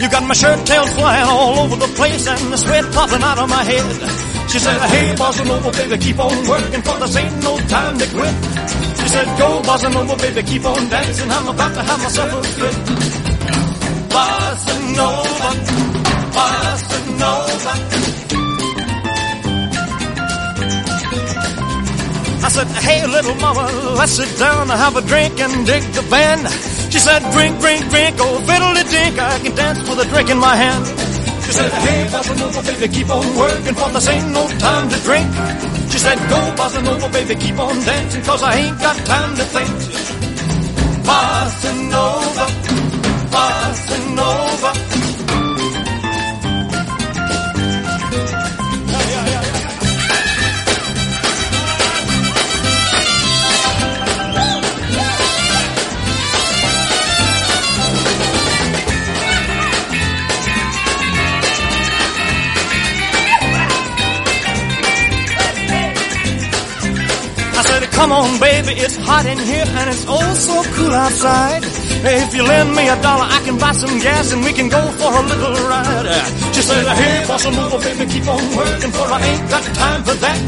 You 0.00 0.08
got 0.08 0.22
my 0.22 0.32
flying 0.32 1.26
all 1.26 1.58
over 1.58 1.74
the 1.74 1.88
place 1.96 2.28
and 2.28 2.52
the 2.52 2.56
sweat 2.56 2.84
popping 2.92 3.20
out 3.20 3.38
of 3.38 3.48
my 3.48 3.64
head. 3.64 4.27
She 4.48 4.58
said, 4.58 4.80
hey, 4.80 5.14
bossa 5.14 5.44
nova, 5.46 5.70
baby, 5.72 5.98
keep 5.98 6.18
on 6.18 6.48
working 6.48 6.80
for 6.80 6.96
this 7.00 7.16
ain't 7.16 7.42
no 7.42 7.58
time 7.68 7.98
to 7.98 8.06
quit. 8.08 8.34
She 8.96 9.08
said, 9.08 9.26
go, 9.38 9.60
bossa 9.60 9.92
nova, 9.92 10.16
baby, 10.16 10.42
keep 10.42 10.64
on 10.64 10.88
dancing, 10.88 11.30
I'm 11.30 11.48
about 11.48 11.74
to 11.74 11.82
have 11.82 12.00
myself 12.02 12.32
a 12.32 12.42
fit. 12.56 12.74
Bossa 14.08 14.74
nova, 14.96 15.50
bossa 16.32 16.98
nova. 17.20 17.72
I 22.40 22.48
said, 22.48 22.68
hey 22.68 23.06
little 23.06 23.34
mama, 23.34 23.70
let's 23.98 24.12
sit 24.12 24.38
down 24.38 24.62
and 24.62 24.70
have 24.70 24.96
a 24.96 25.02
drink 25.02 25.38
and 25.38 25.66
dig 25.66 25.82
the 25.92 26.02
band. 26.08 26.48
She 26.90 26.98
said, 26.98 27.20
drink, 27.32 27.60
drink, 27.60 27.86
drink, 27.90 28.16
oh 28.18 28.40
fiddly 28.48 28.90
dink, 28.90 29.18
I 29.18 29.38
can 29.40 29.54
dance 29.54 29.86
with 29.86 29.98
a 29.98 30.08
drink 30.08 30.30
in 30.30 30.38
my 30.38 30.56
hand. 30.56 31.07
She 31.48 31.54
said, 31.54 31.72
hey 31.72 32.04
bossa 32.12 32.38
nova, 32.38 32.60
baby, 32.60 32.92
keep 32.92 33.08
on 33.08 33.24
working 33.34 33.74
for 33.74 33.88
this 33.88 34.08
ain't 34.08 34.32
no 34.32 34.46
time 34.58 34.86
to 34.90 34.98
drink. 35.00 35.28
She 35.90 35.98
said, 35.98 36.18
go 36.28 36.40
bossa 36.60 36.84
nova, 36.84 37.08
baby, 37.08 37.34
keep 37.36 37.58
on 37.58 37.74
dancing 37.86 38.22
cause 38.22 38.42
I 38.42 38.54
ain't 38.54 38.78
got 38.78 38.96
time 39.06 39.34
to 39.34 39.44
think. 39.44 39.70
Bossa 41.08 41.72
nova, 41.88 42.46
bossa 43.32 43.96
nova. 44.14 45.27
Come 67.98 68.12
on, 68.12 68.38
baby, 68.38 68.72
it's 68.78 68.96
hot 68.96 69.26
in 69.26 69.38
here 69.38 69.66
and 69.66 69.86
it's 69.90 70.04
oh 70.06 70.34
so 70.34 70.56
cool 70.74 70.94
outside. 70.94 71.62
If 72.20 72.30
you 72.34 72.42
lend 72.46 72.70
me 72.78 72.84
a 72.86 72.96
dollar, 73.02 73.26
I 73.26 73.40
can 73.44 73.58
buy 73.58 73.72
some 73.72 73.98
gas 73.98 74.32
and 74.32 74.40
we 74.46 74.52
can 74.52 74.68
go 74.68 74.80
for 74.98 75.10
a 75.20 75.22
little 75.30 75.54
ride. 75.66 76.06
She 76.54 76.62
said, 76.62 76.86
hey, 77.00 77.16
bossa 77.26 77.50
nova, 77.50 77.78
baby, 77.82 78.04
keep 78.12 78.26
on 78.28 78.42
working 78.54 78.92
for 78.94 79.06
I 79.10 79.18
ain't 79.30 79.50
got 79.50 79.64
time 79.82 80.02
for 80.06 80.16
that. 80.24 80.38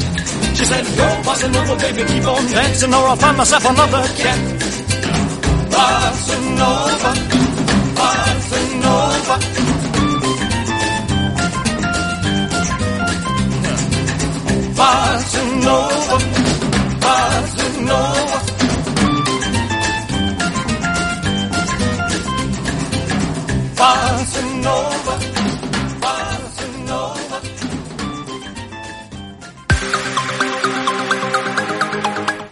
She 0.56 0.64
said, 0.70 0.84
go, 1.00 1.06
bossa 1.26 1.48
nova, 1.52 1.74
baby, 1.82 2.02
keep 2.10 2.26
on 2.32 2.42
dancing 2.54 2.94
or 2.94 3.04
I'll 3.10 3.16
find 3.16 3.36
myself 3.36 3.64
another 3.72 4.02
cat. 4.20 4.40
Bossa 5.74 6.36
nova, 6.60 7.10
bossa 7.98 8.60
nova. 8.84 9.36
Bossa 14.78 15.42
nova, 15.66 16.49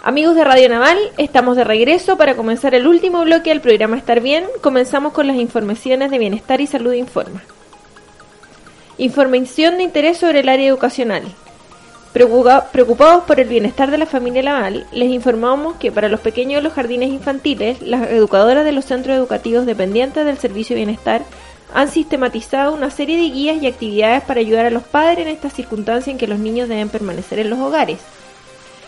Amigos 0.03 0.35
de 0.35 0.43
Radio 0.43 0.69
Naval, 0.71 0.99
estamos 1.19 1.57
de 1.57 1.65
regreso 1.65 2.17
para 2.17 2.35
comenzar 2.35 2.75
el 2.75 2.87
último 2.87 3.23
bloque 3.25 3.51
del 3.51 3.61
programa 3.61 3.97
Estar 3.99 4.21
Bien. 4.21 4.45
Comenzamos 4.63 5.13
con 5.13 5.27
las 5.27 5.37
informaciones 5.37 6.11
de 6.11 6.19
Bienestar 6.19 6.61
y 6.61 6.67
Salud 6.67 6.95
Informa. 6.95 7.43
Información 8.97 9.77
de 9.77 9.85
interés 9.85 10.19
sobre 10.19 10.41
el 10.41 10.49
área 10.49 10.67
educacional. 10.67 11.23
Preocupa- 12.13 12.71
Preocupados 12.73 13.25
por 13.25 13.39
el 13.39 13.49
bienestar 13.49 13.91
de 13.91 13.99
la 13.99 14.07
familia 14.07 14.43
Laval, 14.43 14.87
les 14.93 15.11
informamos 15.11 15.77
que 15.77 15.93
para 15.93 16.09
los 16.09 16.21
pequeños 16.21 16.57
de 16.57 16.63
los 16.63 16.73
jardines 16.73 17.11
infantiles, 17.11 17.83
las 17.83 18.11
educadoras 18.11 18.65
de 18.65 18.73
los 18.73 18.87
centros 18.87 19.17
educativos 19.17 19.67
dependientes 19.67 20.25
del 20.25 20.39
Servicio 20.39 20.75
de 20.75 20.85
Bienestar 20.85 21.23
han 21.75 21.89
sistematizado 21.91 22.73
una 22.73 22.91
serie 22.91 23.19
de 23.19 23.29
guías 23.29 23.63
y 23.63 23.67
actividades 23.67 24.23
para 24.23 24.41
ayudar 24.41 24.65
a 24.65 24.71
los 24.71 24.85
padres 24.85 25.27
en 25.27 25.29
esta 25.29 25.51
circunstancia 25.51 26.11
en 26.11 26.17
que 26.17 26.27
los 26.27 26.39
niños 26.39 26.69
deben 26.69 26.89
permanecer 26.89 27.41
en 27.41 27.51
los 27.51 27.59
hogares. 27.59 27.99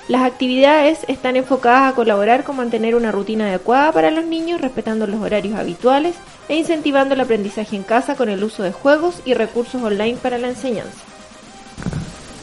Las 0.09 0.23
actividades 0.23 1.01
están 1.07 1.37
enfocadas 1.37 1.93
a 1.93 1.95
colaborar 1.95 2.43
con 2.43 2.57
mantener 2.57 2.95
una 2.97 3.13
rutina 3.13 3.49
adecuada 3.49 3.93
para 3.93 4.11
los 4.11 4.25
niños, 4.25 4.61
respetando 4.63 5.07
los 5.07 5.21
horarios 5.21 5.57
habituales 5.59 6.17
e 6.49 6.57
incentivando 6.57 7.15
el 7.15 7.21
aprendizaje 7.21 7.77
en 7.77 7.83
casa 7.85 8.17
con 8.17 8.31
el 8.31 8.43
uso 8.43 8.63
de 8.63 8.73
juegos 8.73 9.17
y 9.27 9.35
recursos 9.35 9.81
online 9.83 10.17
para 10.21 10.39
la 10.39 10.49
enseñanza. 10.49 11.05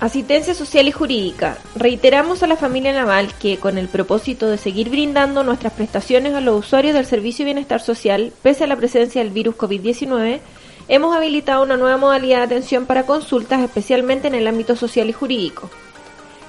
Asistencia 0.00 0.54
social 0.54 0.88
y 0.88 0.92
jurídica. 0.92 1.58
Reiteramos 1.76 2.42
a 2.42 2.46
la 2.46 2.56
familia 2.56 2.90
naval 2.90 3.34
que, 3.38 3.58
con 3.58 3.76
el 3.76 3.86
propósito 3.86 4.48
de 4.48 4.56
seguir 4.56 4.88
brindando 4.88 5.44
nuestras 5.44 5.74
prestaciones 5.74 6.32
a 6.32 6.40
los 6.40 6.64
usuarios 6.64 6.94
del 6.94 7.04
Servicio 7.04 7.44
de 7.44 7.52
Bienestar 7.52 7.82
Social, 7.82 8.32
pese 8.42 8.64
a 8.64 8.66
la 8.66 8.76
presencia 8.76 9.22
del 9.22 9.30
virus 9.30 9.56
COVID-19, 9.56 10.40
hemos 10.88 11.14
habilitado 11.14 11.62
una 11.62 11.76
nueva 11.76 11.98
modalidad 11.98 12.38
de 12.38 12.44
atención 12.44 12.86
para 12.86 13.04
consultas, 13.04 13.60
especialmente 13.60 14.26
en 14.26 14.34
el 14.34 14.46
ámbito 14.46 14.74
social 14.74 15.10
y 15.10 15.12
jurídico. 15.12 15.68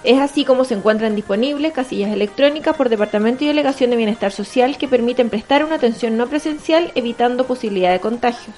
Es 0.05 0.21
así 0.21 0.45
como 0.45 0.63
se 0.63 0.75
encuentran 0.75 1.17
disponibles 1.17 1.73
casillas 1.73 2.13
electrónicas 2.13 2.77
por 2.77 2.87
Departamento 2.87 3.43
y 3.43 3.47
Delegación 3.47 3.89
de 3.89 3.97
Bienestar 3.97 4.31
Social 4.31 4.77
que 4.77 4.87
permiten 4.87 5.29
prestar 5.29 5.65
una 5.65 5.75
atención 5.75 6.15
no 6.15 6.27
presencial 6.27 6.93
evitando 6.95 7.45
posibilidad 7.45 7.91
de 7.91 7.99
contagios. 7.99 8.55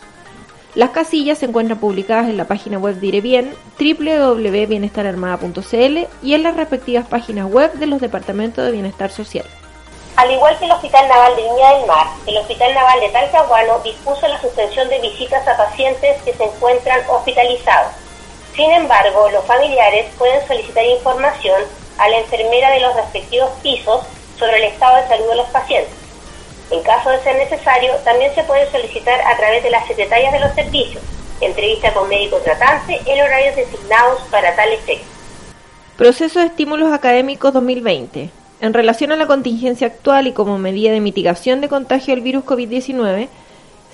Las 0.75 0.89
casillas 0.89 1.37
se 1.37 1.45
encuentran 1.45 1.79
publicadas 1.79 2.27
en 2.27 2.37
la 2.37 2.45
página 2.45 2.79
web 2.79 2.95
de 2.95 3.53
www.bienestararmada.cl 3.77 6.07
y 6.23 6.33
en 6.33 6.41
las 6.41 6.55
respectivas 6.55 7.07
páginas 7.07 7.45
web 7.45 7.73
de 7.73 7.85
los 7.85 8.01
departamentos 8.01 8.65
de 8.65 8.71
bienestar 8.71 9.11
social. 9.11 9.45
Al 10.15 10.31
igual 10.31 10.57
que 10.57 10.65
el 10.65 10.71
Hospital 10.71 11.07
Naval 11.07 11.35
de 11.35 11.43
Viña 11.43 11.75
del 11.75 11.85
Mar, 11.85 12.07
el 12.25 12.37
Hospital 12.37 12.73
Naval 12.73 13.01
de 13.01 13.09
Talcahuano 13.09 13.81
dispuso 13.83 14.27
la 14.27 14.41
suspensión 14.41 14.89
de 14.89 14.97
visitas 14.99 15.47
a 15.47 15.57
pacientes 15.57 16.19
que 16.23 16.33
se 16.33 16.43
encuentran 16.43 17.01
hospitalizados. 17.07 17.93
Sin 18.55 18.71
embargo, 18.71 19.29
los 19.29 19.45
familiares 19.45 20.07
pueden 20.17 20.43
solicitar 20.47 20.83
información 20.85 21.61
a 21.99 22.09
la 22.09 22.17
enfermera 22.17 22.71
de 22.71 22.79
los 22.79 22.95
respectivos 22.95 23.51
pisos 23.61 24.01
sobre 24.39 24.57
el 24.57 24.63
estado 24.63 24.95
de 24.97 25.07
salud 25.07 25.29
de 25.29 25.35
los 25.35 25.49
pacientes. 25.49 26.02
En 26.71 26.81
caso 26.81 27.09
de 27.09 27.19
ser 27.21 27.35
necesario, 27.35 27.93
también 28.03 28.33
se 28.33 28.43
puede 28.43 28.69
solicitar 28.71 29.19
a 29.21 29.37
través 29.37 29.63
de 29.63 29.69
las 29.69 29.85
secretarias 29.87 30.33
de 30.33 30.39
los 30.39 30.53
servicios, 30.53 31.03
entrevista 31.41 31.93
con 31.93 32.09
médico 32.09 32.37
tratante 32.37 32.99
en 33.05 33.21
horarios 33.21 33.55
designados 33.55 34.21
para 34.31 34.55
tal 34.55 34.71
efecto. 34.73 35.05
Proceso 35.97 36.39
de 36.39 36.47
estímulos 36.47 36.91
académicos 36.91 37.53
2020. 37.53 38.29
En 38.61 38.73
relación 38.73 39.11
a 39.11 39.15
la 39.15 39.27
contingencia 39.27 39.87
actual 39.87 40.25
y 40.27 40.31
como 40.31 40.57
medida 40.57 40.91
de 40.91 41.01
mitigación 41.01 41.61
de 41.61 41.69
contagio 41.69 42.15
del 42.15 42.23
virus 42.23 42.45
COVID-19, 42.45 43.27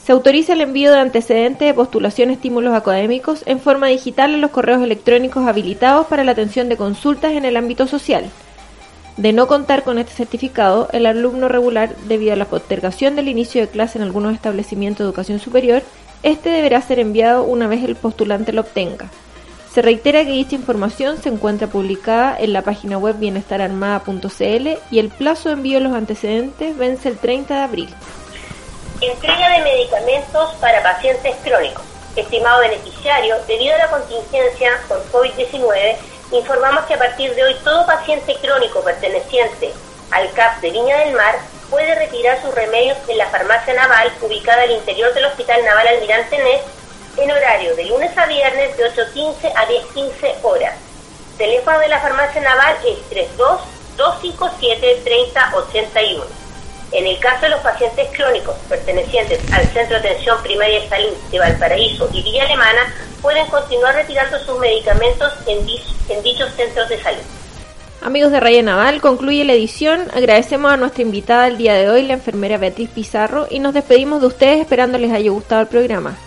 se 0.03 0.11
autoriza 0.13 0.53
el 0.53 0.61
envío 0.61 0.91
de 0.91 0.99
antecedentes 0.99 1.67
de 1.67 1.73
postulación 1.73 2.29
a 2.29 2.33
estímulos 2.33 2.73
académicos 2.73 3.43
en 3.45 3.59
forma 3.59 3.87
digital 3.87 4.33
en 4.33 4.41
los 4.41 4.51
correos 4.51 4.81
electrónicos 4.81 5.47
habilitados 5.47 6.07
para 6.07 6.23
la 6.23 6.31
atención 6.31 6.69
de 6.69 6.77
consultas 6.77 7.33
en 7.33 7.45
el 7.45 7.57
ámbito 7.57 7.85
social. 7.85 8.29
De 9.19 9.33
no 9.33 9.47
contar 9.47 9.83
con 9.83 9.99
este 9.99 10.13
certificado, 10.13 10.87
el 10.93 11.05
alumno 11.05 11.49
regular, 11.49 11.93
debido 12.05 12.31
a 12.31 12.37
la 12.37 12.45
postergación 12.45 13.17
del 13.17 13.27
inicio 13.27 13.59
de 13.59 13.67
clase 13.67 13.97
en 13.97 14.05
algunos 14.05 14.33
establecimientos 14.33 14.99
de 14.99 15.09
educación 15.09 15.39
superior, 15.41 15.83
este 16.23 16.47
deberá 16.47 16.81
ser 16.81 16.99
enviado 16.99 17.43
una 17.43 17.67
vez 17.67 17.83
el 17.83 17.97
postulante 17.97 18.53
lo 18.53 18.61
obtenga. 18.61 19.09
Se 19.73 19.81
reitera 19.81 20.23
que 20.23 20.31
dicha 20.31 20.55
información 20.55 21.21
se 21.21 21.27
encuentra 21.27 21.67
publicada 21.67 22.37
en 22.39 22.53
la 22.53 22.61
página 22.61 22.97
web 22.97 23.17
bienestararmada.cl 23.19 24.67
y 24.89 24.99
el 24.99 25.09
plazo 25.09 25.49
de 25.49 25.55
envío 25.55 25.79
de 25.79 25.83
los 25.83 25.93
antecedentes 25.93 26.77
vence 26.77 27.09
el 27.09 27.17
30 27.17 27.55
de 27.55 27.61
abril. 27.61 27.89
Entrega 29.01 29.49
de 29.49 29.63
medicamentos 29.65 30.53
para 30.61 30.81
pacientes 30.81 31.35
crónicos. 31.43 31.83
Estimado 32.15 32.61
beneficiario, 32.61 33.35
debido 33.49 33.75
a 33.75 33.79
la 33.79 33.89
contingencia 33.89 34.79
por 34.87 35.03
COVID-19, 35.11 35.97
informamos 36.31 36.85
que 36.85 36.93
a 36.93 36.99
partir 36.99 37.33
de 37.35 37.43
hoy 37.43 37.55
todo 37.63 37.85
paciente 37.85 38.37
crónico 38.41 38.83
perteneciente 38.83 39.73
al 40.11 40.31
CAP 40.33 40.61
de 40.61 40.71
Viña 40.71 40.97
del 40.97 41.15
Mar 41.15 41.35
puede 41.69 41.95
retirar 41.95 42.41
sus 42.41 42.53
remedios 42.53 42.97
en 43.07 43.17
la 43.17 43.27
farmacia 43.27 43.73
naval 43.73 44.11
ubicada 44.21 44.63
al 44.63 44.71
interior 44.71 45.13
del 45.13 45.25
Hospital 45.25 45.63
Naval 45.63 45.87
Almirante 45.87 46.37
Nes 46.37 46.61
en 47.17 47.31
horario 47.31 47.75
de 47.75 47.85
lunes 47.85 48.15
a 48.17 48.25
viernes 48.25 48.75
de 48.77 48.91
8.15 48.91 49.53
a 49.55 49.67
10.15 49.67 50.35
horas. 50.43 50.75
Teléfono 51.37 51.79
de 51.79 51.89
la 51.89 51.99
farmacia 51.99 52.41
naval 52.41 52.75
es 52.85 52.97
32-257-3081. 53.97 56.23
En 56.91 57.05
el 57.05 57.19
caso 57.19 57.43
de 57.43 57.49
los 57.49 57.59
pacientes 57.61 58.07
crónicos 58.15 58.55
pertenecientes 58.67 59.39
al 59.53 59.65
Centro 59.67 59.99
de 59.99 60.09
Atención 60.09 60.41
Primaria 60.41 60.81
de 60.81 60.89
Salud 60.89 61.13
de 61.31 61.39
Valparaíso 61.39 62.09
y 62.11 62.23
Villa 62.23 62.45
Alemana, 62.45 62.93
pueden 63.21 63.45
continuar 63.47 63.95
retirando 63.95 64.39
sus 64.39 64.57
medicamentos 64.59 65.31
en, 65.45 65.59
en 66.09 66.23
dichos 66.23 66.51
centros 66.55 66.89
de 66.89 67.01
salud. 67.01 67.21
Amigos 68.01 68.31
de 68.31 68.39
Raya 68.39 68.63
Naval, 68.63 69.01
concluye 69.01 69.43
la 69.43 69.53
edición. 69.53 70.07
Agradecemos 70.13 70.71
a 70.71 70.77
nuestra 70.77 71.03
invitada 71.03 71.47
el 71.47 71.57
día 71.57 71.73
de 71.73 71.89
hoy, 71.89 72.03
la 72.03 72.13
enfermera 72.13 72.57
Beatriz 72.57 72.89
Pizarro, 72.89 73.45
y 73.49 73.59
nos 73.59 73.73
despedimos 73.73 74.21
de 74.21 74.27
ustedes 74.27 74.61
esperando 74.61 74.97
les 74.97 75.11
haya 75.11 75.29
gustado 75.31 75.61
el 75.61 75.67
programa. 75.67 76.17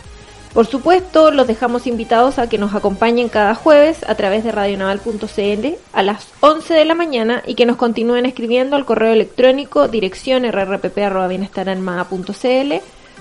Por 0.53 0.67
supuesto, 0.67 1.31
los 1.31 1.47
dejamos 1.47 1.87
invitados 1.87 2.39
a 2.39 2.47
que 2.47 2.59
nos 2.59 2.75
acompañen 2.75 3.31
cada 3.31 3.55
jueves 3.55 4.05
a 4.07 4.15
través 4.17 4.45
de 4.45 4.53
radionaval.cl 4.53 5.67
a 5.95 6.03
las 6.03 6.29
11 6.41 6.75
de 6.75 6.85
la 6.85 6.95
mañana 6.95 7.43
y 7.47 7.55
que 7.55 7.65
nos 7.65 7.79
continúen 7.79 8.27
escribiendo 8.27 8.77
al 8.77 8.85
correo 8.85 9.15
electrónico 9.15 9.89
dirección 9.89 10.45
rrpp.bienestararmada.cl 10.45 12.75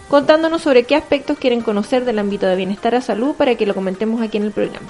contándonos 0.09 0.61
sobre 0.61 0.83
qué 0.83 0.97
aspectos 0.97 1.37
quieren 1.37 1.61
conocer 1.61 2.03
del 2.03 2.19
ámbito 2.19 2.47
de 2.47 2.57
bienestar 2.57 2.95
a 2.95 3.01
salud 3.01 3.33
para 3.35 3.55
que 3.55 3.65
lo 3.65 3.73
comentemos 3.73 4.21
aquí 4.21 4.35
en 4.35 4.43
el 4.43 4.51
programa. 4.51 4.89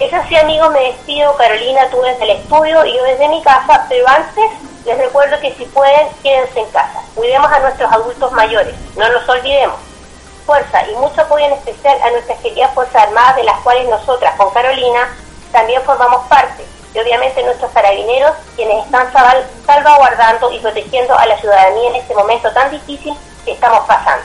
Es 0.00 0.14
así 0.14 0.36
amigos, 0.36 0.72
me 0.72 0.80
despido. 0.80 1.36
Carolina, 1.36 1.82
tú 1.90 1.98
desde 2.00 2.24
el 2.24 2.30
estudio 2.38 2.86
y 2.86 2.96
yo 2.96 3.04
desde 3.04 3.28
mi 3.28 3.42
casa, 3.42 3.84
pero 3.90 4.08
antes 4.08 4.46
les 4.86 4.96
recuerdo 4.96 5.38
que 5.40 5.52
si 5.52 5.66
pueden, 5.66 6.06
quédense 6.22 6.60
en 6.60 6.70
casa. 6.70 7.02
Cuidemos 7.14 7.52
a 7.52 7.60
nuestros 7.60 7.92
adultos 7.92 8.32
mayores, 8.32 8.74
no 8.96 9.06
nos 9.12 9.28
olvidemos 9.28 9.76
fuerza 10.48 10.80
y 10.88 10.94
mucho 10.94 11.20
apoyo 11.20 11.44
en 11.44 11.52
especial 11.52 12.00
a 12.00 12.10
nuestras 12.10 12.40
queridas 12.40 12.72
Fuerzas 12.72 13.02
Armadas, 13.02 13.36
de 13.36 13.44
las 13.44 13.60
cuales 13.60 13.86
nosotras, 13.86 14.34
con 14.36 14.50
Carolina, 14.54 15.14
también 15.52 15.82
formamos 15.82 16.26
parte. 16.26 16.64
Y 16.94 16.98
obviamente 16.98 17.42
nuestros 17.42 17.70
carabineros, 17.72 18.32
quienes 18.56 18.86
están 18.86 19.12
salvaguardando 19.66 20.50
y 20.50 20.58
protegiendo 20.60 21.14
a 21.18 21.26
la 21.26 21.36
ciudadanía 21.36 21.90
en 21.90 21.96
este 21.96 22.14
momento 22.14 22.50
tan 22.52 22.70
difícil 22.70 23.14
que 23.44 23.52
estamos 23.52 23.86
pasando. 23.86 24.24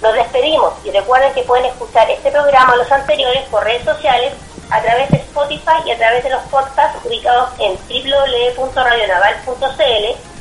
Nos 0.00 0.14
despedimos 0.14 0.74
y 0.84 0.92
recuerden 0.92 1.34
que 1.34 1.42
pueden 1.42 1.66
escuchar 1.66 2.08
este 2.08 2.30
programa 2.30 2.76
los 2.76 2.92
anteriores 2.92 3.42
por 3.48 3.64
redes 3.64 3.84
sociales 3.84 4.32
a 4.70 4.80
través 4.80 5.10
de 5.10 5.16
Spotify 5.16 5.82
y 5.86 5.90
a 5.90 5.98
través 5.98 6.22
de 6.22 6.30
los 6.30 6.42
podcasts 6.42 7.04
ubicados 7.04 7.50
en 7.58 7.76
www.radionaval.cl 7.88 10.33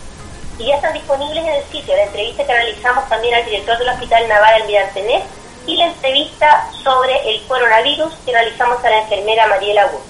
y 0.57 0.65
ya 0.65 0.75
están 0.75 0.93
disponibles 0.93 1.43
en 1.43 1.53
el 1.53 1.63
sitio 1.65 1.95
la 1.95 2.03
entrevista 2.03 2.45
que 2.45 2.53
realizamos 2.53 3.07
también 3.09 3.35
al 3.35 3.45
director 3.45 3.77
del 3.77 3.89
Hospital 3.89 4.27
Naval 4.27 4.61
Almirante 4.61 5.01
Nes 5.01 5.23
y 5.65 5.77
la 5.77 5.87
entrevista 5.87 6.69
sobre 6.83 7.29
el 7.29 7.41
coronavirus 7.47 8.13
que 8.25 8.31
realizamos 8.31 8.83
a 8.83 8.89
la 8.89 9.01
enfermera 9.01 9.47
Mariela 9.47 9.85
Wood. 9.87 10.01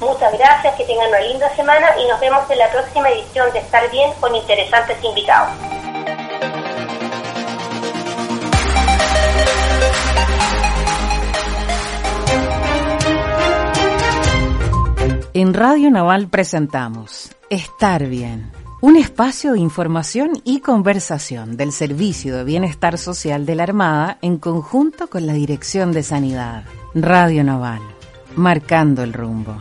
Muchas 0.00 0.32
gracias, 0.38 0.74
que 0.76 0.84
tengan 0.84 1.08
una 1.08 1.20
linda 1.20 1.48
semana 1.56 1.88
y 1.98 2.06
nos 2.06 2.20
vemos 2.20 2.48
en 2.50 2.58
la 2.58 2.70
próxima 2.70 3.08
edición 3.10 3.52
de 3.52 3.58
Estar 3.60 3.90
Bien 3.90 4.12
con 4.20 4.34
interesantes 4.34 5.02
invitados. 5.02 5.50
En 15.34 15.54
Radio 15.54 15.90
Naval 15.90 16.28
presentamos 16.28 17.30
Estar 17.50 18.06
Bien 18.06 18.57
un 18.80 18.96
espacio 18.96 19.52
de 19.52 19.58
información 19.58 20.40
y 20.44 20.60
conversación 20.60 21.56
del 21.56 21.72
Servicio 21.72 22.36
de 22.36 22.44
Bienestar 22.44 22.96
Social 22.96 23.44
de 23.44 23.56
la 23.56 23.64
Armada 23.64 24.18
en 24.22 24.38
conjunto 24.38 25.08
con 25.08 25.26
la 25.26 25.32
Dirección 25.32 25.90
de 25.92 26.04
Sanidad. 26.04 26.64
Radio 26.94 27.42
Naval, 27.42 27.80
marcando 28.36 29.02
el 29.02 29.12
rumbo. 29.12 29.56